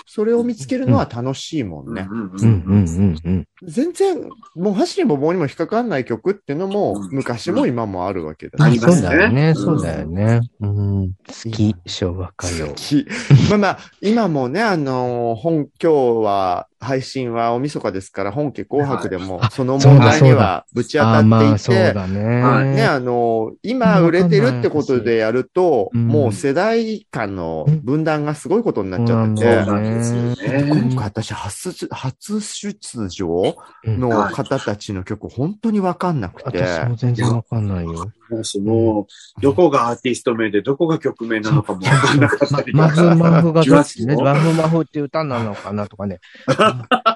[0.06, 2.06] それを見つけるのは楽しいもんね。
[2.10, 3.46] うんうんうんうんうんうん。
[3.62, 8.74] 全然、もう走りも棒にも引っかかんない曲っていうのもう、ん昔も今もあるわけだあね。
[8.74, 9.48] りますねそうだよね。
[9.48, 10.40] うんそうだよね。
[10.60, 11.12] うん。
[11.26, 12.74] 好き、昭和歌謡。
[12.74, 13.06] き
[13.50, 22.84] まあ まあ、今もね、あの、本、今日は、配信は大晦日ですから、本家紅白でもはい、その問題にはぶち当たっていて、ね、ね。
[22.84, 38.10] あの、今売れてるってことでやると、うんもう世代間の分断がすごいことになっちゃってなんですよね今回私初出、初出場うんの方たちの曲、本当にわかんなくて、私も全然わかんないよ。
[38.42, 39.06] その、
[39.40, 46.20] どこがアーティスト名で、どこが曲名なのかもわかんなかったりとマかフマフがどっちね、 マフマフって歌なのかなとかね。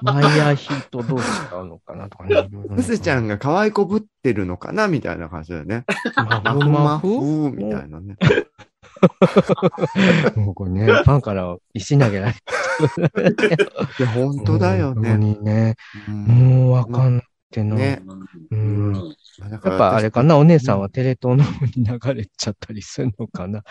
[0.01, 1.21] マイヤーヒートどう違
[1.61, 2.47] うのかなとかね。
[2.51, 5.85] むせちゃんが可愛いこぶってるのかなみたいな感じだよね。
[6.15, 7.07] マフマフ？
[7.51, 8.17] みたいなね。
[10.35, 15.17] もうこれね、 ファンから石投げられいや、本当だよ本当ね。
[15.17, 15.75] にね。
[16.07, 17.75] うんもうわかんってな。
[17.75, 18.01] ね
[18.51, 19.15] うん
[19.51, 23.63] やっぱあれかな、お姉さんはテレ東の方に流れちゃったりするのかな？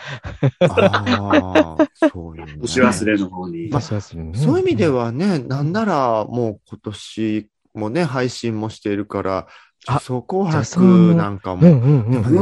[0.59, 3.69] ああ、そういうね年忘れの方に。
[3.71, 9.47] 私はするねそういう意味で、はね、なんならもう今年もね、配信もしているから、あ
[9.87, 11.61] 女装紅白のなんかも、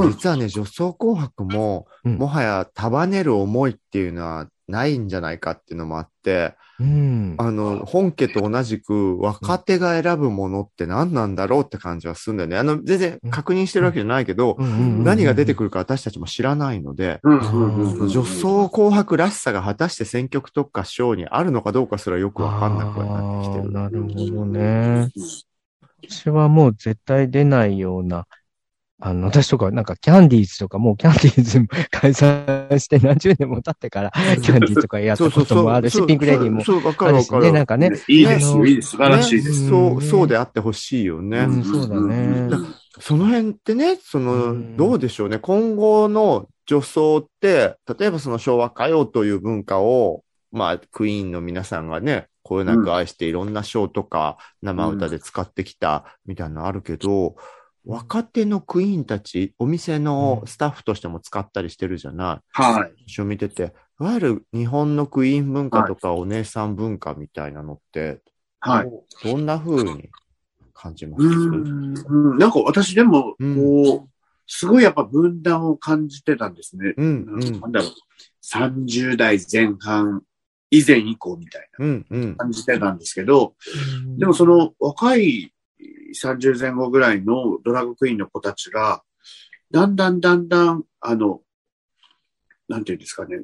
[0.10, 2.16] 実はね、女装紅白も、うん。
[2.16, 7.36] もはや束ねる思いっていうのはないんじゃないかっていうのもあって、うん。
[7.38, 12.58] あの、本家と同じく若手が選ぶものって何なんだろうって感じはするんだよね。
[12.58, 23.72] あの、全然確認してるわけじゃないけど、何が出てくるか私たちも知らないので、女装紅白らしさが果たして選曲とか賞にあるのかどうかすらよくわかんなくはなってきてる。
[23.72, 25.10] なるほどね。
[26.10, 28.28] 私はもう絶対出ないような、
[29.00, 34.12] あの、私とか、なんかキャンディーズとか、もうキャンディーズも解散して何十年も経ってから、
[34.42, 37.52] キャンディーズとかやったこともあるし、ピンクレディーもあるしね。
[37.52, 37.92] なんかね。
[38.08, 38.92] いいですよ、いいです。
[38.92, 39.64] 素晴らしいです。
[39.64, 41.40] ねそう、そうであってほしいよね。
[41.40, 42.16] うんそうだね
[42.52, 45.40] うんその辺ってね、その、うんどうでしょうね。
[45.40, 57.36] 今後の女装って、例えばその昭和歌謡という文化を、まあ、クイーンの皆さんがね、こよなく愛していろんなショーとか生歌で使ってきたみたいなのあるけど、
[57.86, 62.62] 若手のクイーンたち、お店のスタッフとしても使ったりしてるじゃない？
[62.62, 63.04] はい。
[63.06, 68.22] 一緒見てて、いわゆる日本のクイーン文化とかお姉さん文化みたいなのって、
[68.62, 68.92] はい。
[69.24, 70.10] どんな風に
[70.74, 71.24] 感じます？
[71.26, 71.94] うーん
[72.32, 74.10] うんなんか私でも、うんこう、
[74.48, 76.94] すごいやっぱ分断を感じてたんですね。
[76.96, 77.92] うん、うんなんだろう。
[78.46, 80.22] 30代前半
[80.74, 82.36] 以前以降みたいなうん、うん。
[82.36, 83.54] 感じてたんですけど、
[84.18, 85.54] でもその若い
[86.20, 89.04] 30前後ぐらいのドラッグクイーンの子たちが、
[89.70, 91.42] だんだんだんだん、あの、
[92.68, 93.42] なんていうんですかね、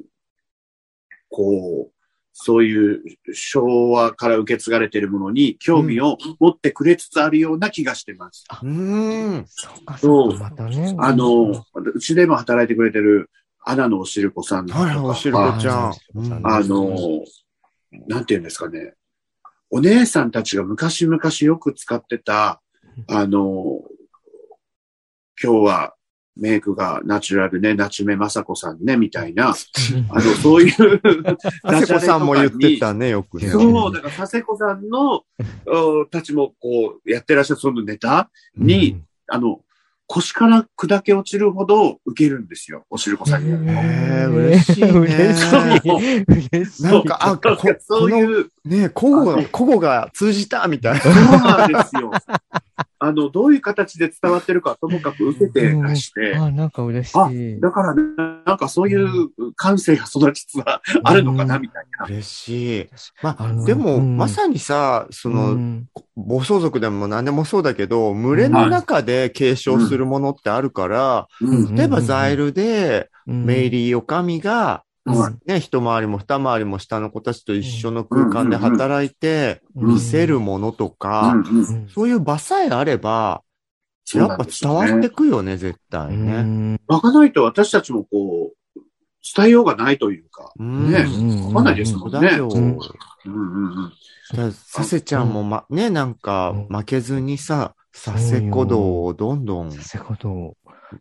[1.28, 1.92] こう、
[2.32, 8.44] そういう昭和から受け継がれているものに興味を持ってくれつつあるような気がしてます。
[8.62, 9.44] うーん。
[9.46, 10.96] そうか、そそううか、またね。
[10.98, 13.30] あの、うちでも働いてくれてる
[13.62, 14.80] アナのおしるこさんとか。
[14.80, 15.76] はい、おしるこちゃん。
[15.76, 15.92] あ。
[16.14, 16.46] うん。
[16.46, 17.24] あの、
[18.06, 18.94] なんていうんですかね。
[19.70, 22.60] お姉さんたちが昔々よく使ってた、
[23.06, 23.82] あの、
[25.42, 25.94] 今日は
[26.36, 29.54] メイクがナチュラルね、ナチュメマサコさんね、みたいな、
[30.10, 31.00] あの、そういう、
[31.62, 33.48] あせこさんも言ってたね、よくね。
[33.48, 35.22] そう、だから佐世子さんの、
[35.66, 39.60] おたちもこう、やってらっしゃるそのネタに、あの、
[40.12, 43.50] 腰から砕け落ちるほど受けるんですよ、おしるこさんに。
[43.52, 46.82] へー嬉しいね嬉しい。
[46.82, 51.00] なんか、あ、こかそういう、ね、古語が、古語が通じたみたいな。
[51.00, 52.10] そうなんですよ。
[53.02, 57.58] あの、どういう形で伝わってるかともかく受けてらして、あ、なんか嬉しあい。
[57.58, 60.64] だから、なんかそういう感性が育ちつつ
[61.02, 62.06] あるのかな、みたいな。
[62.06, 62.88] 嬉しい。
[63.22, 64.18] まあ、でも、うん。
[64.18, 65.86] まさにさ、その、うん。
[66.14, 71.74] 暴走族でも何でもそうだけど、群れの中で継承するものってあるから、うん。
[71.74, 73.46] 例えばザイルで、うん。
[73.46, 74.89] メイリー・オカミが、うん
[75.46, 81.34] ね、一回りも二回りも下の子たちと一緒の空間で働いて、うん見せるものとか、
[81.94, 83.42] そういう場さえあれば、
[84.14, 86.42] やっぱ伝わってくよね、絶対ね。
[86.42, 86.80] ね。
[86.86, 88.80] 湧かないと私たちもこう、
[89.36, 90.52] 伝えようがないというか。
[90.58, 92.48] うんねうんわかんないですもねそうんだよ。
[92.52, 93.92] うんうんうんうん。
[94.30, 100.32] だからさせちゃんもま、ね、なんかうん負けずにさ、させ子道をどんどんそういうことを。
[100.32, 100.54] ね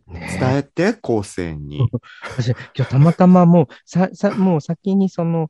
[0.08, 1.90] 伝えて、後世に。
[2.38, 5.48] 私、今日たまたまもう、さ、さ、もう先にその、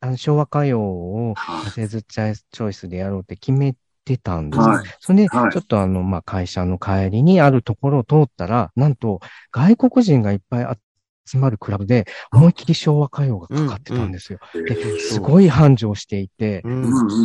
[0.00, 4.64] あの昭和歌謡を、はいジャズチョイスでやろうって決めてたんですよ。
[4.66, 4.84] はい。
[5.00, 10.78] それで、はいちょっとあの、まあ、会社の帰りにあるところを通ったら、なんと、外国人がいっぱい
[11.26, 14.38] 集まるクラブで、思いっきり昭和歌謡がかかってたんですよ。
[14.52, 16.62] で、すごい繁盛していて、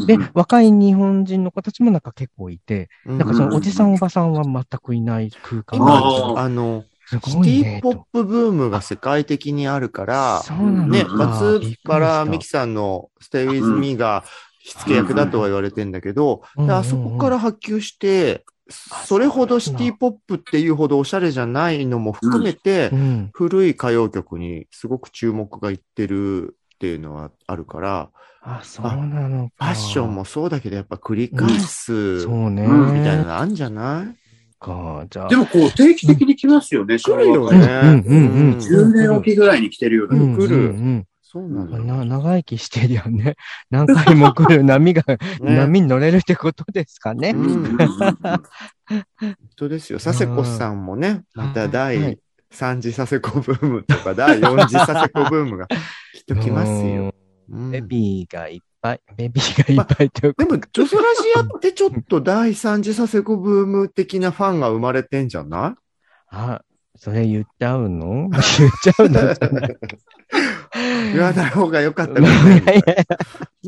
[0.07, 14.23] で、若い日本人の子たちもなんか結構いて、うんなんかそのおじさんおばさんは全くいない空間今がああの、すシティポップブームが世界的にあるから、そうなのね、うん松原美樹さんの Stay With Me が
[14.59, 23.29] 火付け役だとは言われてんだけど、あそこから波及して、それほどシティポップっていうほどおしゃれじゃないのも含めてう、ん。
[23.33, 28.09] 古い歌謡曲にすごく注目がいってるっていうのはあるから、
[28.41, 28.95] あ、そうな
[29.27, 29.65] のフか。
[29.65, 32.63] ァッションもそうだけど、やっぱ繰り返すそうね。
[32.63, 34.15] うんみたいなのあんじゃない？
[34.59, 35.29] か、じゃあ。
[35.29, 37.57] でもこう、定期的に来ますよね、来るよね。
[37.57, 37.65] うん。
[37.65, 38.51] うん。
[38.51, 38.57] うん。
[38.57, 41.83] 10年おきぐらいに来てるよう来るうんそうなうんのよ。
[41.83, 43.35] な長生きしてるよね。
[43.69, 45.03] 何回も来る波が、
[45.41, 47.33] ね波に乗れるってことですかね。
[47.35, 49.99] うんうんうんうん本当ですよ。
[49.99, 52.17] 佐世子さんもね、または第い
[52.51, 57.13] 3次佐世子ブームとか、第4次 佐世子ブームがきっと来ますよ。
[57.51, 65.75] うんベビーがいっぱい、ベビーがいっぱいというかでも、ジョソラジアってちょっと第3次佐世子ブーム的なファンが生まれてんじゃな
[66.31, 66.61] あ、
[66.95, 68.29] それ言っちゃうの？
[68.29, 68.43] 言っ
[68.83, 69.33] ちゃうの？
[69.33, 69.75] じゃないい
[71.13, 72.81] 言わない方が良かったかもしれないい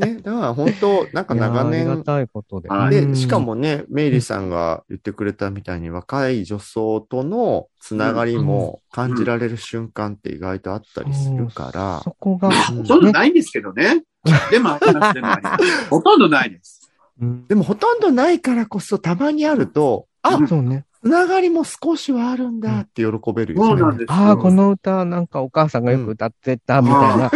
[0.00, 2.68] やいやね、だから本当、なんか長いやありが年、たいことで。
[3.14, 14.04] しか、もね、メイリーさんが言ってくれたみたいに若い女装とのつながりも感じられる瞬間って意外とあったりするからそ、こが、うんほとんどないんですけどね。
[14.50, 15.28] でもでも。
[15.90, 16.90] ほとんどないです。
[17.20, 20.84] うんでもほとんどないからこそたまにあると、あ、うんそうね。
[21.02, 23.66] つながりも少しはあるんだって喜べるよね。
[23.66, 24.12] そうなんですよ。
[24.12, 27.30] ああ、この歌なんかお母さんがよく歌ってたみたいな、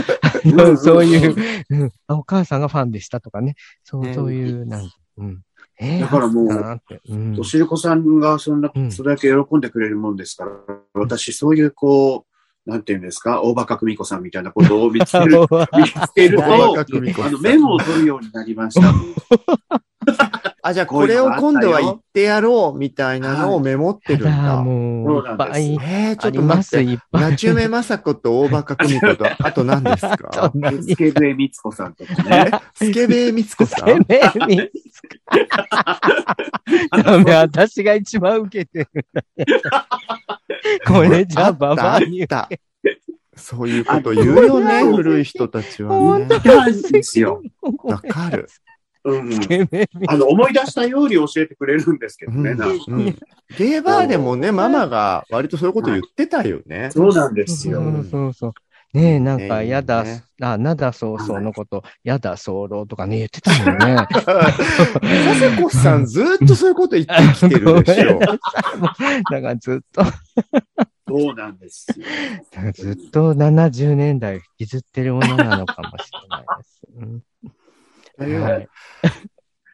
[0.69, 0.79] うん。
[0.79, 1.37] そういう、
[1.71, 1.93] うん。
[2.07, 3.57] あお母さんがファンでしたとかね。
[3.83, 4.15] そう、ね。
[4.15, 5.43] そういう、なんうん。
[5.79, 7.41] えーだからもううん。
[7.41, 10.53] おしるこさんがそんなうん、それだけ喜んでくれるもんですから、
[10.95, 12.25] 私そういうこ
[12.67, 15.41] う、なんていうんですか、大バカ久美子さんみたいなことを見つける、
[15.77, 16.81] 見つける大と
[17.25, 18.93] あの、メモを取るようになりました。
[20.63, 24.63] あ、じゃあこれを今度は言ってやろうみたいなのをメモってるんやだ、だ。
[24.63, 26.99] もう、そうなんですいっぱいえー、ちょっと待って。
[27.13, 30.53] ナチュメマサコと大バカ久美子と、 あと何ですか？
[30.83, 32.51] スケベミツコさんとかね。
[32.75, 34.71] スケベイミツコさんてめえに。
[37.05, 39.07] ダメ、私が一番受けてる。
[40.87, 42.49] これじゃあ、ババアにあった
[43.37, 46.27] そういうこと言うよね、古い人たちはね。
[46.45, 47.43] いやですよ。
[47.85, 48.49] わかる。
[49.07, 49.31] うん。
[50.09, 52.51] あの、思い出したように教えてくれるんですけどね。
[52.51, 53.05] うんなんかうん
[53.57, 56.91] ゲーバーでもね、ママが割とそういうこと言ってたよね。
[56.93, 57.81] そうなんですよ。
[57.81, 58.53] そうそうそう。
[58.93, 64.07] ねえ、なんか、ねやだね、あ、なだそうそうのこと、やだそうろうとかね、言ってたもんね。
[64.11, 68.19] 佐世子さんずっとそういうこと言ってきてるでしょ。
[68.19, 68.39] だか
[69.31, 70.03] らずっと、
[71.09, 71.87] そうなんです
[72.75, 76.77] ずっと70年代を引きずってるものなのかもしれないです。
[78.19, 78.69] うんはい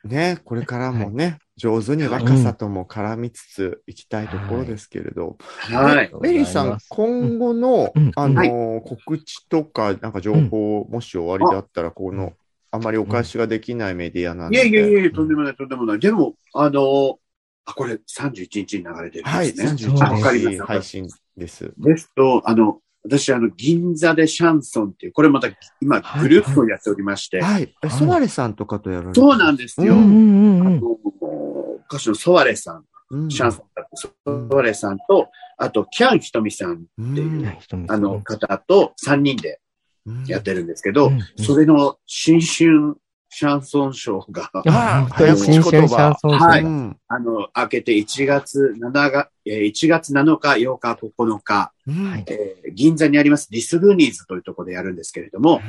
[0.05, 5.37] ね、これからもね、上手に若さとも絡みつついきたいところですけれど。
[5.61, 6.11] はい。
[6.21, 12.33] メリーさん、今後のうん、あの、告知とか、なんか情報、もし終わりであったら、この、
[12.73, 14.59] あんまりお返しができないメディアなんいで。
[14.59, 16.01] やいやいや、とんでもない、とんでもない。
[16.01, 17.19] でも、あの、
[17.65, 19.79] あ、これ31日に流れてるんはい、ですね。
[19.79, 20.59] そうあわかり31日。
[20.59, 21.73] 配信です。
[21.77, 25.49] ですと、あの、私、あの、銀座でシャンソンっていう、これまた
[25.81, 27.75] 今、グループをやっておりまして、はい。
[27.83, 29.95] えソワレさんとかとやられてそうなんですよ。
[29.95, 30.97] うんうんうんあの、
[31.91, 35.29] 歌手のソワレさん、うんシャンソンだって、ソワレさんと、
[35.59, 37.13] あと、キャンひとみさん、うん。
[37.13, 39.61] っていうはい人見あの方と3人で
[40.07, 41.21] うんやってるんですけど、うん。
[41.45, 42.97] それの新春
[43.35, 46.15] シャンソンショーが、 あ早口言葉。
[46.23, 46.63] はい。
[46.63, 46.97] うん。
[47.09, 52.25] あの、明けて1月7が、えー1月7日、8日、9日、うんはい。
[52.29, 55.63] えー銀座にありますディスルーニーズというところでやるんですけれども、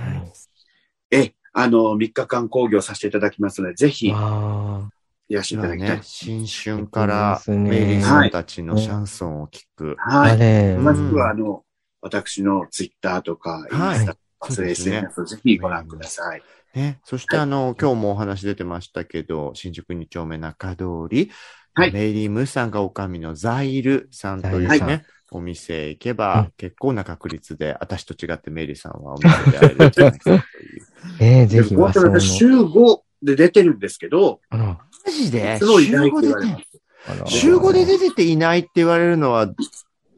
[1.09, 4.89] え、あの、3日間講義をさせていただきますので、ぜひいあ
[5.29, 5.97] らしていただきたい。
[5.97, 5.99] ね、。
[6.03, 9.95] 新春からメイリーさんたちのシャンソンを聞く。
[9.99, 10.31] あ、はい。
[10.31, 11.63] あれ、うん詳しくは、あの、
[12.01, 14.97] 私のツイッターとか、インはいスタとか、そうですね。
[14.97, 16.43] SNS をぜひご覧ください。
[16.73, 16.99] ね。
[17.03, 21.31] そしてあの、今日もお話出てましたけど、新宿2丁目中通り、
[21.75, 21.91] はい。
[21.91, 24.87] メイリー・ムーさんがおかみのザイルさんというザイルさん。
[24.89, 30.43] ね、お店へ行けうばん、結構な確率で、私と違ってメイリーさんはお店で会えるんじゃないかという。
[31.19, 34.79] えー、ぜでひ私、週5で出てるんですけど、マ
[35.11, 35.57] ジで？
[35.57, 36.63] すごい週5で言われます。
[37.05, 39.53] あら週5で出てていないって言われるのは、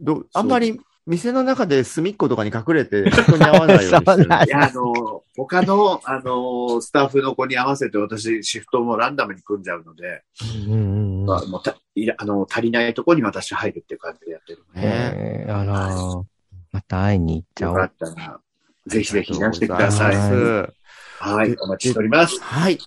[0.01, 10.23] ど、あんまり店の中で隅っことかに隠れて人に会わないようにしてる いや、あの、他の、あの、スタッフの子に合わせて私、シフトもランダムに組んじゃうので、
[10.67, 11.77] うんうんうんまあ、もうた
[12.17, 16.23] あの足りないところに私入るっていう感じでやってるので、ねえーあら、
[16.71, 18.15] また会いに行っちゃおうよかっ。
[18.15, 18.39] たら、
[18.87, 20.15] ぜひぜひいらしてください。
[20.15, 22.39] はい、お待ちしております。
[22.41, 22.79] はい。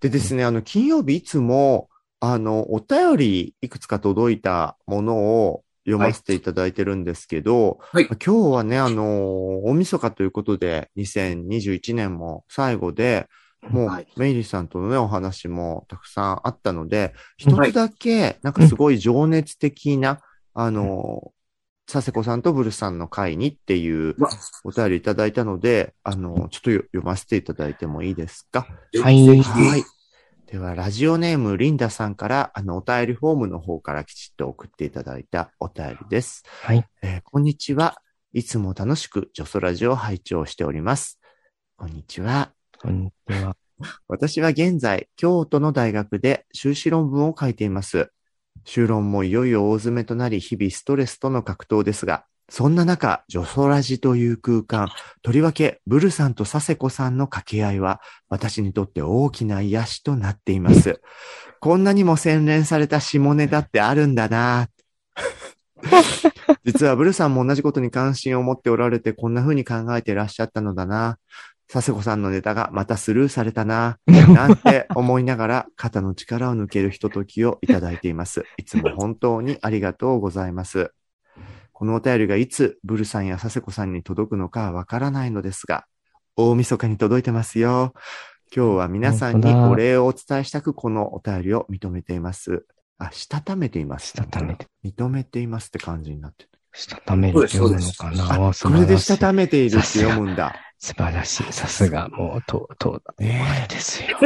[0.00, 1.88] でですね、あの、金曜日いつも、
[2.20, 8.06] あの、お便りいくつか届いたものを読ませていただいてるんですけど、はい。
[8.06, 13.28] 今日はね、あの、大晦日ということで、2021年も最後で、
[13.62, 14.06] もう、はい。
[14.16, 20.20] メイリーさんとのね、お話もたくさんあったので、一つだけ、なんかすごい情熱的な、
[20.54, 21.32] あの、
[21.90, 24.14] 佐世子さんとブルさんの会にっていう
[24.64, 28.66] お便りいただいたので、あの、ちょっとよ読ませていただいてもいいですか？
[29.02, 29.16] はい。
[29.70, 29.84] はい。
[30.50, 36.42] では、ラジオネームリンダさんから、あの、お便りフォームの方からきちっと送っていただいたお便りです。
[36.62, 36.84] はい。
[37.02, 38.02] えーこんにちは。
[38.32, 41.20] いつも楽しくジョソラジオを拝聴しております。
[41.76, 42.50] こんにちは。
[42.82, 43.56] こんにちは。
[44.08, 48.10] 私は現在、京都の大学で修士論文を書いています。
[48.64, 54.88] 修論もいよいよ大詰めとなり、日々ストレスとの格闘ですが、そんな中、ジョソラジという空間、
[55.22, 61.00] とりわけ、ブルさんと佐世子さんの掛け合いは、私にとって大きな癒しとなっています。
[61.60, 64.68] こんなにも洗練された下ネタってあるんだな
[66.64, 71.18] 実はブルさんも同じことに関心を持っておられて、こんな風に考えていらっしゃったのだな。
[71.72, 73.98] 佐世子さんのネタがまたスルーされたな。
[74.34, 78.44] なんて思いながら肩の力を抜けるひとときをいただいています。
[78.56, 80.92] いつも本当にありがとうございます。
[81.80, 85.86] このお便りがいつブルさんや佐世子さんに届くのかはわからないのですが、
[86.36, 87.94] 大晦日に届いてますよ。
[88.54, 92.66] 今日は皆さんにお礼をお伝えしたくこのお便りを認めています。
[92.98, 94.08] あ、したためています。
[94.08, 94.66] したためて。
[94.84, 96.50] 認めていますって感じになってる。
[96.74, 99.18] したためるって読むのかなあ、素これでしたい。
[99.18, 100.54] ためているって読むんだ。
[100.78, 101.50] 素晴らしい。
[101.50, 104.18] さすが、もう、と、と、ねあれ ですよ。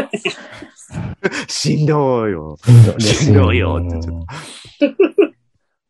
[1.46, 2.56] しんどいよ。
[2.98, 5.33] しんどいよって言っ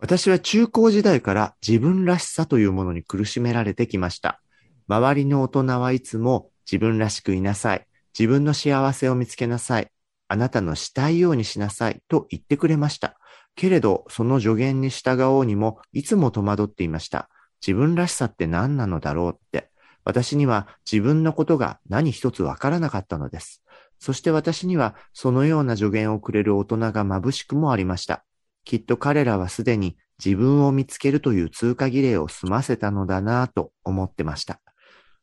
[0.04, 4.42] 私は中高時代から自分らしさというものに苦しめられてきました。
[4.86, 7.86] 周りの大人はいつも自分らしくいなさい。
[8.12, 9.90] 自分の幸せを見つけなさい。
[10.28, 13.16] あなたのしたいようにしなさいと言ってくれました。
[13.56, 17.30] けれど、その助言に従おうにもいつも戸惑っていました。
[17.66, 19.70] 自分らしさって何なのだろうって。
[20.04, 23.62] 私には自分のことが何一つわからなかったのです。
[23.98, 28.22] そして私にはそのような助言をくれる大人が眩しくもありました。
[28.64, 34.60] きっと彼らはすでに自分を見つけるという通過儀礼を済ませたのだなぁと思ってました。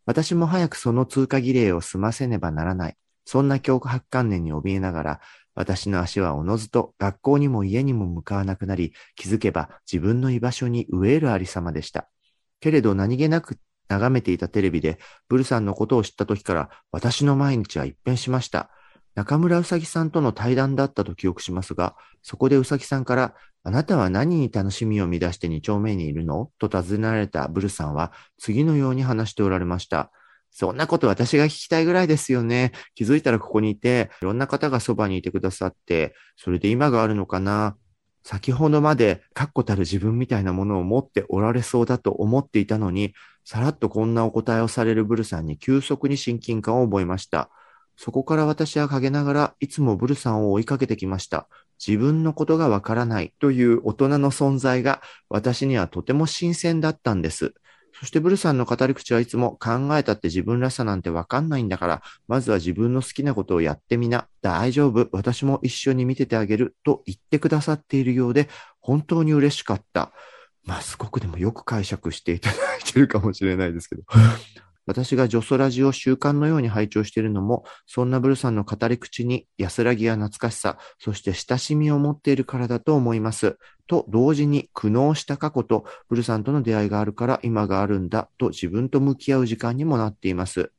[0.06, 2.98] 私も早くその通過儀礼を済ませねばならない。
[3.26, 5.22] そんな強迫観念に怯えながら、
[5.54, 12.10] 私の足はおのずと学校にも家にも向かわなくなり、気づけば自分の居場所に飢えるありさまでした。
[12.60, 13.58] けれど何気なく
[13.90, 18.70] 眺めていたテレビで、ブルさんのことを知った時から、私の毎日は一変しました。
[19.16, 26.50] 中村うさぎさんとの対談だったと記憶しますが、そこでうさぎさんから、あなたは何に楽しみを見出して二丁目にいるの？
[26.58, 30.12] と尋ねられたブルさんは、次のように話しておられました。
[30.50, 32.72] そんなこと私が聞きたいぐらいですよね。
[32.96, 37.78] 気づいたらここにいて、いろんな方がそばにいてくださって、それで今があるのかな。
[38.24, 43.14] 先ほどまで確固たる自分みたいなものを持っておられそうだと思っていたのに、
[43.46, 47.50] さらっとこんなお答えをされるブルさんに急速に親近感を覚えました。
[48.04, 51.48] そこから私は陰ながらいつもブルさんを追いかけてきました。
[51.78, 57.54] 自分のことがわからないという大人の存在が私にはとても新鮮だったんです。
[57.94, 64.28] そしてブルさんの語り口はいつも考えたって自分らしさなんてわかんないんだから、まずは自分の好きなことをやってみな。
[64.42, 65.08] 大丈夫。
[65.12, 66.76] 私も一緒に見ててあげる。
[66.84, 68.50] と言ってくださっているようで、
[68.80, 70.12] 本当に嬉しかった。
[70.64, 74.02] まあ、すごくでもよく解釈していただいてるかもしれないですけど。
[74.86, 83.58] 私がジョソラジを習慣のように拝聴しているのも、そんなブルさんの語り口に安らぎや懐かしさ、そして親しみを持っているからだと思います。
[83.88, 90.72] と同時に苦悩した過去とブルさんとの出会いがあるから今があるんだと自分と向き合う時間にもなっています。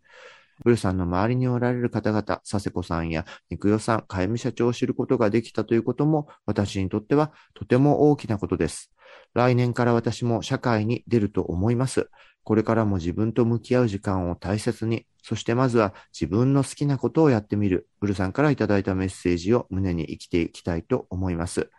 [0.64, 8.92] ブルさんの周りにおられる方々、佐世子さんや肉代さん、かゆみ社長を知ることができたということも私にとってはとても大きなことです。
[9.34, 12.10] 来年から私も社会に出ると思います。
[12.44, 17.88] これからも自分と向き合う時間を大切に、そしてまずは自分の好きなことをやってみる。
[18.00, 21.70] ブルさんからいただいたメッセージを胸に生きていきたいと思います。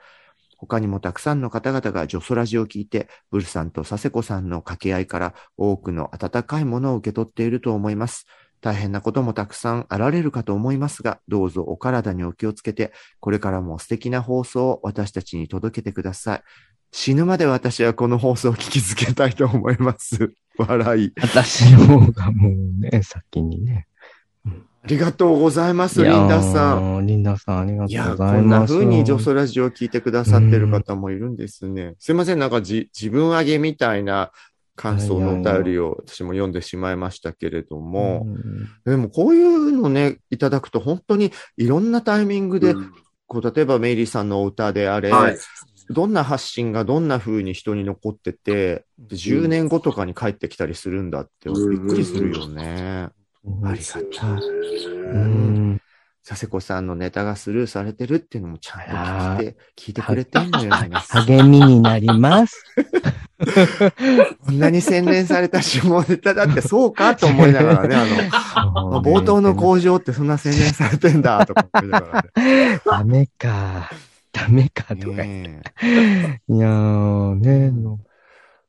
[0.58, 8.26] 他にもたくさんの方々がジョソラジを聞いて、ブルさんと佐世子さんの掛け合いから多くの温かいものを受け取っていると思います。
[8.64, 16.44] 大変なこともたくさんあられるかと思いますが、どうぞお体にお気をつけて、これからも素敵な放送を私たちに届けてください。
[16.94, 20.32] 死ぬまで私はこの放送を聞き続けたいと思います。
[20.58, 21.12] 笑い。
[21.20, 23.88] 私の方がもうね、先にね。
[24.46, 27.02] ありがとうございます、リンダさん。
[27.02, 27.06] ん。
[27.06, 28.74] リンダさん、ありがいや、とうござこんないます。
[28.74, 31.96] 風にジョソラジを聞いてくださってる方もいるんですね。
[32.00, 34.32] すいません、なんかじ自分上げみたいな
[34.76, 38.26] 感想のお便りを私も読んでしまいましたけれども、
[38.86, 42.94] でもこういうのね、いただくと本当にいろんなタイミングで、うん
[43.28, 45.38] こう、例えばメイリーさんのお歌であれ、はい。
[45.90, 53.10] どんな発信がどんな風に人に残ってて、で10年後とかに帰ってきたりするんだって、びうんっくりするよね。
[53.44, 54.42] うんありがたい。
[54.42, 55.82] うん。
[56.26, 61.26] 佐世子さんのネタがスルーされてるっていうのもちゃんと聞いて、聞いてくれてんのよ、 皆さん。
[61.26, 62.64] 励みになります。
[64.46, 72.26] こんなに洗練された下ネタだってそうかと思いながらね、あの、冒頭の工場ってそんな洗練されてんだとか思いなが
[72.90, 73.92] ダメか。
[74.32, 75.18] ダメかとか。
[75.18, 75.62] らね。
[75.82, 75.88] い
[76.54, 78.00] ねやー、ねの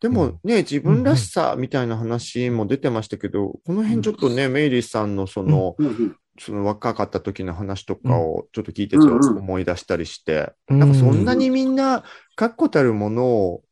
[0.01, 12.05] でもね、自分らしさみたいな話も出てましたけど、この辺ちょっとね、メイリーさんのその、うんうんその若かった時の話とかをちょっと聞いてて思い出したりして、なんかそんなにみんな
[12.35, 13.63] 確固たるものを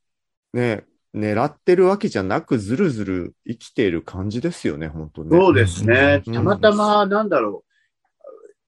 [0.52, 0.84] ね、
[1.14, 5.38] 狙ってるわけじゃなくずるずる生きている感じですよね、本当ね。
[5.38, 6.22] そうですね。
[6.26, 7.64] うんたまたま、なんだろ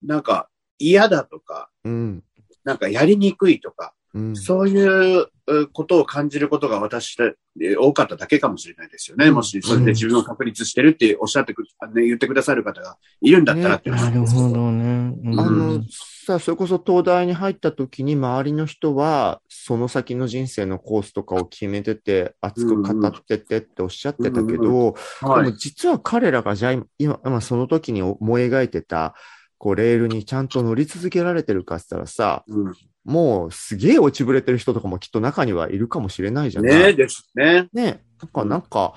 [0.03, 0.07] う。
[0.07, 2.23] なんか、嫌だとか、うん。
[2.65, 4.37] なんかやりにくいとか、うん。
[4.37, 7.17] そういううことを感じることが私
[7.57, 9.27] で多かっただけかもしれないですよね。
[9.27, 15.15] うんもし、それで自分を確立してるっておっしゃってく、ね、言ってくださる方がいるんだったらっていうなるほどね。
[15.23, 15.83] うんあの、
[16.25, 25.57] さ、それこそ東大に入った時に周りの人は、その先の人生のコースとかを決めてて、熱く語っててっておっしゃってたけど、はいでも。
[25.57, 29.15] 実は彼らがじゃあ今、今その時に思い描いてた、
[29.59, 32.73] こう、レールにちゃんと乗り続けられてるかって言ったらさ、うん
[33.05, 36.79] もうすげえ落ちぶれてる人とかもきっと中にはいるかもしれないじゃない？
[36.79, 37.69] ねですね。
[37.73, 38.03] ね。
[38.21, 38.97] なんか、なんか、好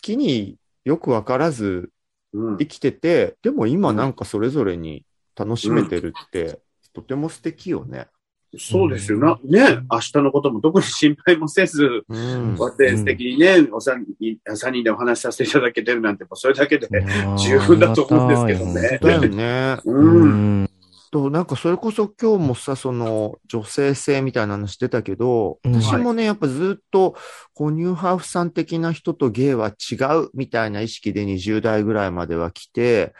[0.00, 1.90] きによくわからず
[2.32, 5.04] うん生きてて、でも今なんかそれぞれに
[5.36, 6.60] 楽しめてるって、
[6.92, 8.06] とても素敵よね。
[8.58, 9.38] そうですよな。
[9.44, 16.88] ね明日のことも特に心配もせず、うんこうやって素敵にね、お三人三人でお話しさせていただけてるなんて、もうそれだけで
[17.38, 18.98] 十分だと思うんですけどね。
[19.02, 19.76] だよね。
[19.84, 19.92] う。
[19.92, 20.70] うんん。
[21.10, 25.80] と、なんかそれこそ今日もさ、その女性性みたいな話出たけど、うん。
[25.80, 27.16] 私もね、やっぱずっと、
[27.54, 33.14] こう、ニューハーフさん的な人とゲイは違うみたいな意識で20代ぐらいまでは来て、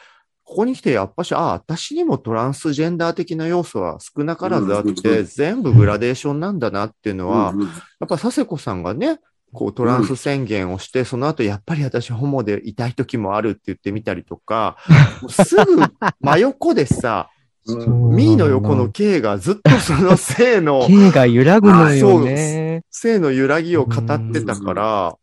[0.44, 7.68] ここに来てやっぱし、ああ、私にもトランスジェンダー的な要素は少なからずあっうんうんうて、全部グラデーションなんだなっていうのは、うんうん
[8.00, 9.18] やっぱ佐世子さんがね、
[9.52, 14.76] こうトランス宣言をして、その後やっぱり私ホモでいたい時もあるって言ってみたりとか、
[15.28, 15.82] すぐ
[16.20, 17.37] 真横でさ、うん
[17.76, 22.82] ミーの横の K がずっとその性の、 K が揺らぐのよね。
[22.90, 25.16] 性の揺らぎを語ってたから、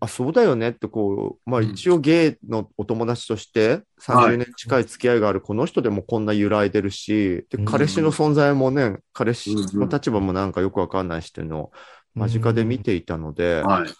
[0.00, 7.64] あ、そうだよねってこう、まあ一応ゲイのお友達として30年近い付き合いがあるこの人でもこんな揺らいでるし、で、うん。
[7.64, 11.72] 彼氏の存在もね、彼氏の立場もなんかよくわかんないしっていうのを
[12.14, 13.90] 間近で見ていたので、はい。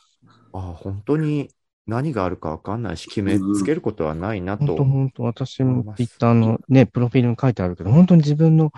[0.53, 1.51] あ、本当に
[1.89, 4.67] 何があるかわかんないし、決めつけることはないなと。
[4.67, 8.71] 本当本当私もツイッターのね、プロフィールに書いてあるけど、本当に自分の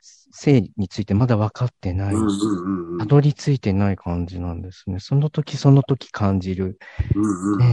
[0.00, 2.14] 性についてまだ分かってない。
[2.14, 5.00] うんうんうんうんたどり着いてない感じなんですね。
[5.00, 6.78] その時その時感じる。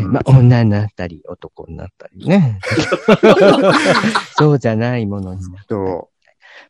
[0.07, 2.59] まあ、女になったり、男になったりね。
[4.37, 5.67] そうじゃないものになったり。
[5.67, 6.09] と、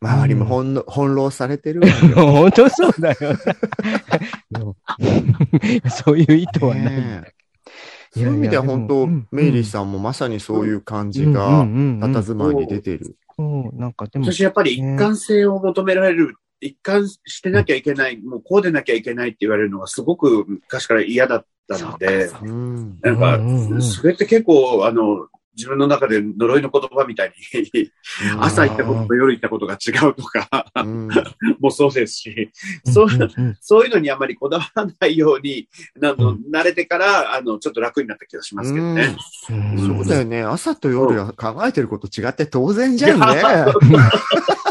[0.02, 1.94] 周りも翻弄翻弄されてるわよ。
[2.14, 3.32] 本当そうだよ
[4.50, 5.90] な。
[5.90, 7.39] そういう意図はないんだねけ
[8.12, 11.32] そういう意味では本当、うんメイリーさんもまさにそういう感じど。
[11.32, 13.16] が、うんうんうんうん佇まいに出てる。
[13.36, 22.98] そう、なんかでも、私やっぱり一貫性を求められる一貫してなきゃいけない、もうこうでなきゃいけないって言われるのがすごく昔から嫌だったので、うん。
[23.00, 25.28] なんかそれって結構、あの、
[25.60, 27.32] 自分の中で呪いの言葉みたい
[27.74, 27.92] に、
[28.40, 31.08] 朝行ったことと夜行ったことが違うとか、うん。
[31.60, 32.50] もそうですし、
[32.86, 35.68] そういうのにあまりこだわらないように、
[36.00, 39.16] なの、慣れてから、あの、ちょっと楽になった気がしますけどね。
[39.50, 40.42] うんそうだよね。
[40.42, 43.42] 朝と夜は考えてること違って当然じゃんね。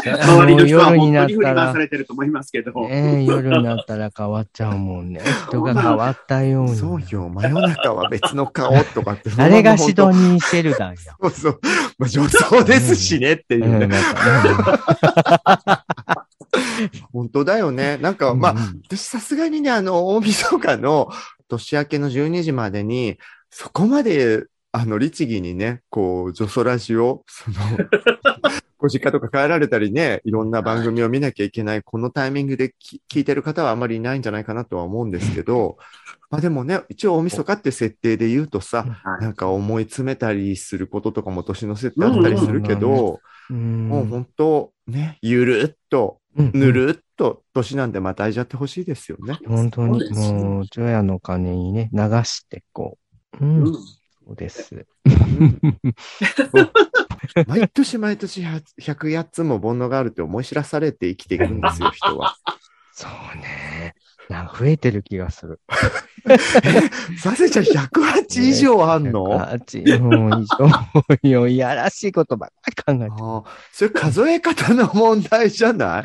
[0.02, 2.72] 周りの人は夜になっ本当に振りたら回さ、れてると思いますけど。
[2.88, 5.20] 夜になったら変わっちゃうもんね。
[5.48, 6.76] 人が変わったように。
[6.76, 7.28] そうよ。
[7.28, 9.30] 真夜中は別の顔とかって。
[9.36, 10.96] あれがシドニー・シェルダンや。
[11.20, 11.60] そうそう。
[11.98, 13.90] まあ、女装ですしねっていうね。
[17.12, 17.98] 本当だよね。
[17.98, 18.54] なんか、うんまあ、
[18.88, 21.10] 私さすがにね、あの、大晦日の
[21.48, 23.18] 年明けの12時までに、
[23.50, 27.56] そこまで、あの、律儀にね、こう、女装ラジオ、その、
[28.80, 35.76] ご実家とか帰られたりね、いろんな番組を見なきゃいけない、このタイミングでき聞いてる方はあまりいないんじゃないかなとは思うんですけど、
[36.30, 39.22] まあでもね、一応大晦日って設定で言うとさ、はい。
[39.22, 43.20] なんか思い詰めたりすることとかも年の瀬ってあったりするけど、
[43.50, 49.36] うんもう本当ね、ゆるっと、うんぬるっと年なんでまたいじゃってほしいですよね。
[49.46, 52.96] 本当にもう、除夜の鐘にね、流して、こ
[53.40, 53.44] う。
[53.44, 53.74] うん、うん。
[53.74, 53.80] そ
[54.30, 54.86] うです。
[57.46, 62.36] 毎年毎年108つも煩悩があるって思い知らされて生きていくんですよ、 人は。
[62.92, 63.94] そうね。
[64.28, 65.60] なんか増えてる気がする。
[67.20, 70.42] させちゃん108以上あんの、あ108もう
[71.22, 71.48] 以上よ。
[71.48, 76.02] いやらしいことばっかり考えてあそれ数え方の問題じゃない？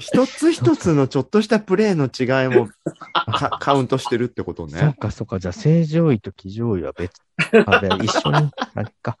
[0.00, 2.68] 一つ一つのちょっとしたプレーの違いも
[3.14, 4.94] カカウントしてるってことそうね。
[4.98, 5.38] か、そうか。
[5.38, 7.12] じゃあ、正常位と騎乗位は別。
[7.66, 9.16] あ、で一緒に、あれか。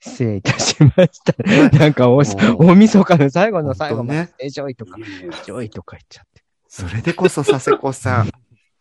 [0.00, 1.78] 失礼いたしました。
[1.78, 4.96] なんかお、大晦日の最後の最後まで本当、正常位とか、
[5.42, 6.42] 騎乗位とか言っちゃって。
[6.68, 8.30] それでこそ佐世子さん、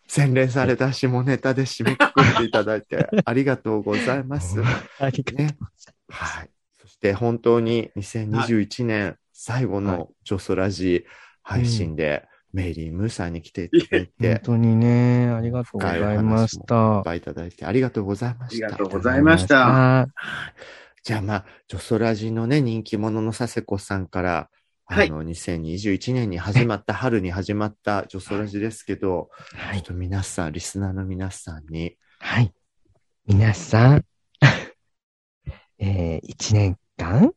[0.07, 4.61] 洗練された下ネタで締めくくっていただいてありがとうございます。
[4.99, 5.93] ありがとうございます。
[6.07, 6.49] はい。
[6.82, 11.05] そして本当に2021年最後のジョソラジ
[11.41, 17.01] 配信で、メイリー・ムーさんに来ていただい本て、当にね、ありがとうございましいった。
[17.03, 18.65] ぱいいただいてありがとうございました。
[18.65, 20.01] ありがとうございました。
[20.01, 20.07] あ
[21.03, 24.49] じゃあまあ、ジョソラジのね、人気者の佐世子さんから、
[24.85, 29.77] あの、2021年に始まった、春に始まったジョソラジですけど、はい。
[29.77, 32.53] ちょっと皆さん、リスナーの皆さんに、はい。
[33.27, 34.05] 皆さん、
[35.79, 37.31] えー、一年間い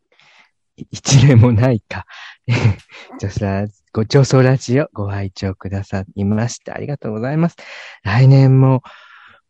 [0.77, 2.07] 一例もないか。
[2.47, 7.57] えージョソラ、ご、ジョソラジオご拝聴くださいましてありがとうございます。
[8.03, 8.83] 来年も、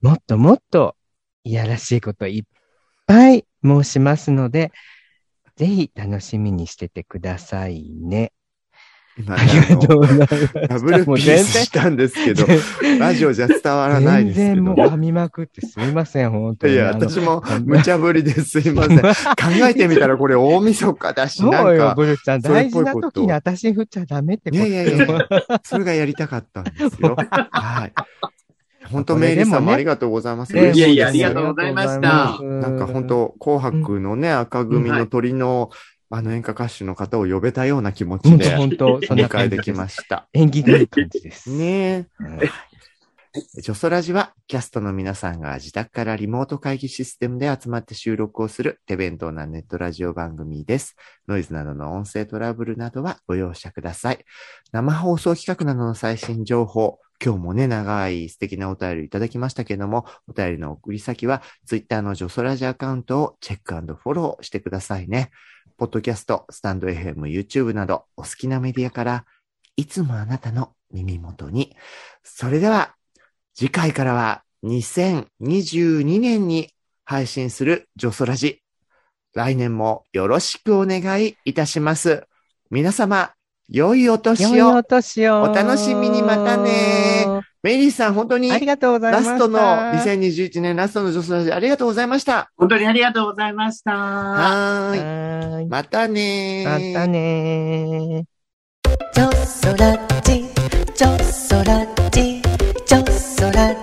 [0.01, 0.97] もっともっと、
[1.45, 2.43] いやらしいこといっ
[3.07, 4.73] ぱい申しますので、
[5.57, 8.33] ぜひ楽しみにしててくださいね。
[9.18, 10.52] 今、ありがとうございます。
[10.54, 12.46] ダブルピースしたんですけど、
[12.98, 14.46] ラジオじゃ伝わらないですけど。
[14.46, 16.72] 全然もう噛みまくってすみません、本当に。
[16.72, 19.00] いや、あの私も無茶ぶりですいません。
[19.00, 19.06] 考
[19.68, 22.40] えてみたらこれ大晦日だし、そうよ、なんか、ブルちゃん。
[22.40, 24.66] 大事な時に私振っちゃダメってこと。
[24.66, 25.06] いやいやいや
[25.62, 27.14] それがやりたかったんですよ。
[27.52, 27.92] はい。
[28.90, 30.54] 本当メイリーさんもありがとうございます。
[30.54, 35.70] ねいやいやありがとうございましたなんか本当紅白のね、赤組の鳥の、
[36.14, 39.72] あの演歌歌手の方を呼べたような気持ち本で当本当、そんな感じです。
[39.72, 40.28] ました。
[40.34, 41.50] 縁起がいい感じです。
[41.50, 42.50] ねうんえ。
[43.62, 50.96] ジョソラジはキャストの皆さんが自宅からリモート会議システムで集まって収録をする手弁当なネットラジオ番組です。
[51.28, 54.18] ノイズなどの音声トラブルなどはご容赦ください。
[54.70, 65.30] 生放送企画などの最新情報、今日もね、長い素敵なお便りいただきましたけども、お便りの送り先は、ツイッターのジョソラジアカウントをチェックフォローしてくださいね。
[65.83, 69.24] ポッドキャスト、スタンド FM、YouTube など、お好きなメディアから、
[69.74, 71.74] いつもあなたの耳元に。
[72.22, 72.95] それでは、
[73.53, 76.70] 次回からは2022年に
[77.05, 78.62] 配信するジョソラジ。
[79.35, 82.28] 来年もよろしくお願いいたします。
[82.70, 83.33] 皆様、
[83.68, 84.83] 良いお年良いおを。
[84.85, 85.43] 年を。
[85.43, 87.22] お楽しみにまたね
[87.62, 89.30] メイリーさん、本当にありがとうございました。
[89.30, 92.50] ラストの2021年ラストのジョソラジありがとうございました。
[92.56, 93.92] 本当にありがとうございました。
[93.92, 95.66] はーい。
[95.66, 98.32] またねーまたねー。
[99.14, 100.44] ジョソラジ
[100.94, 102.42] ジョソラジ
[102.84, 103.82] ジョソラ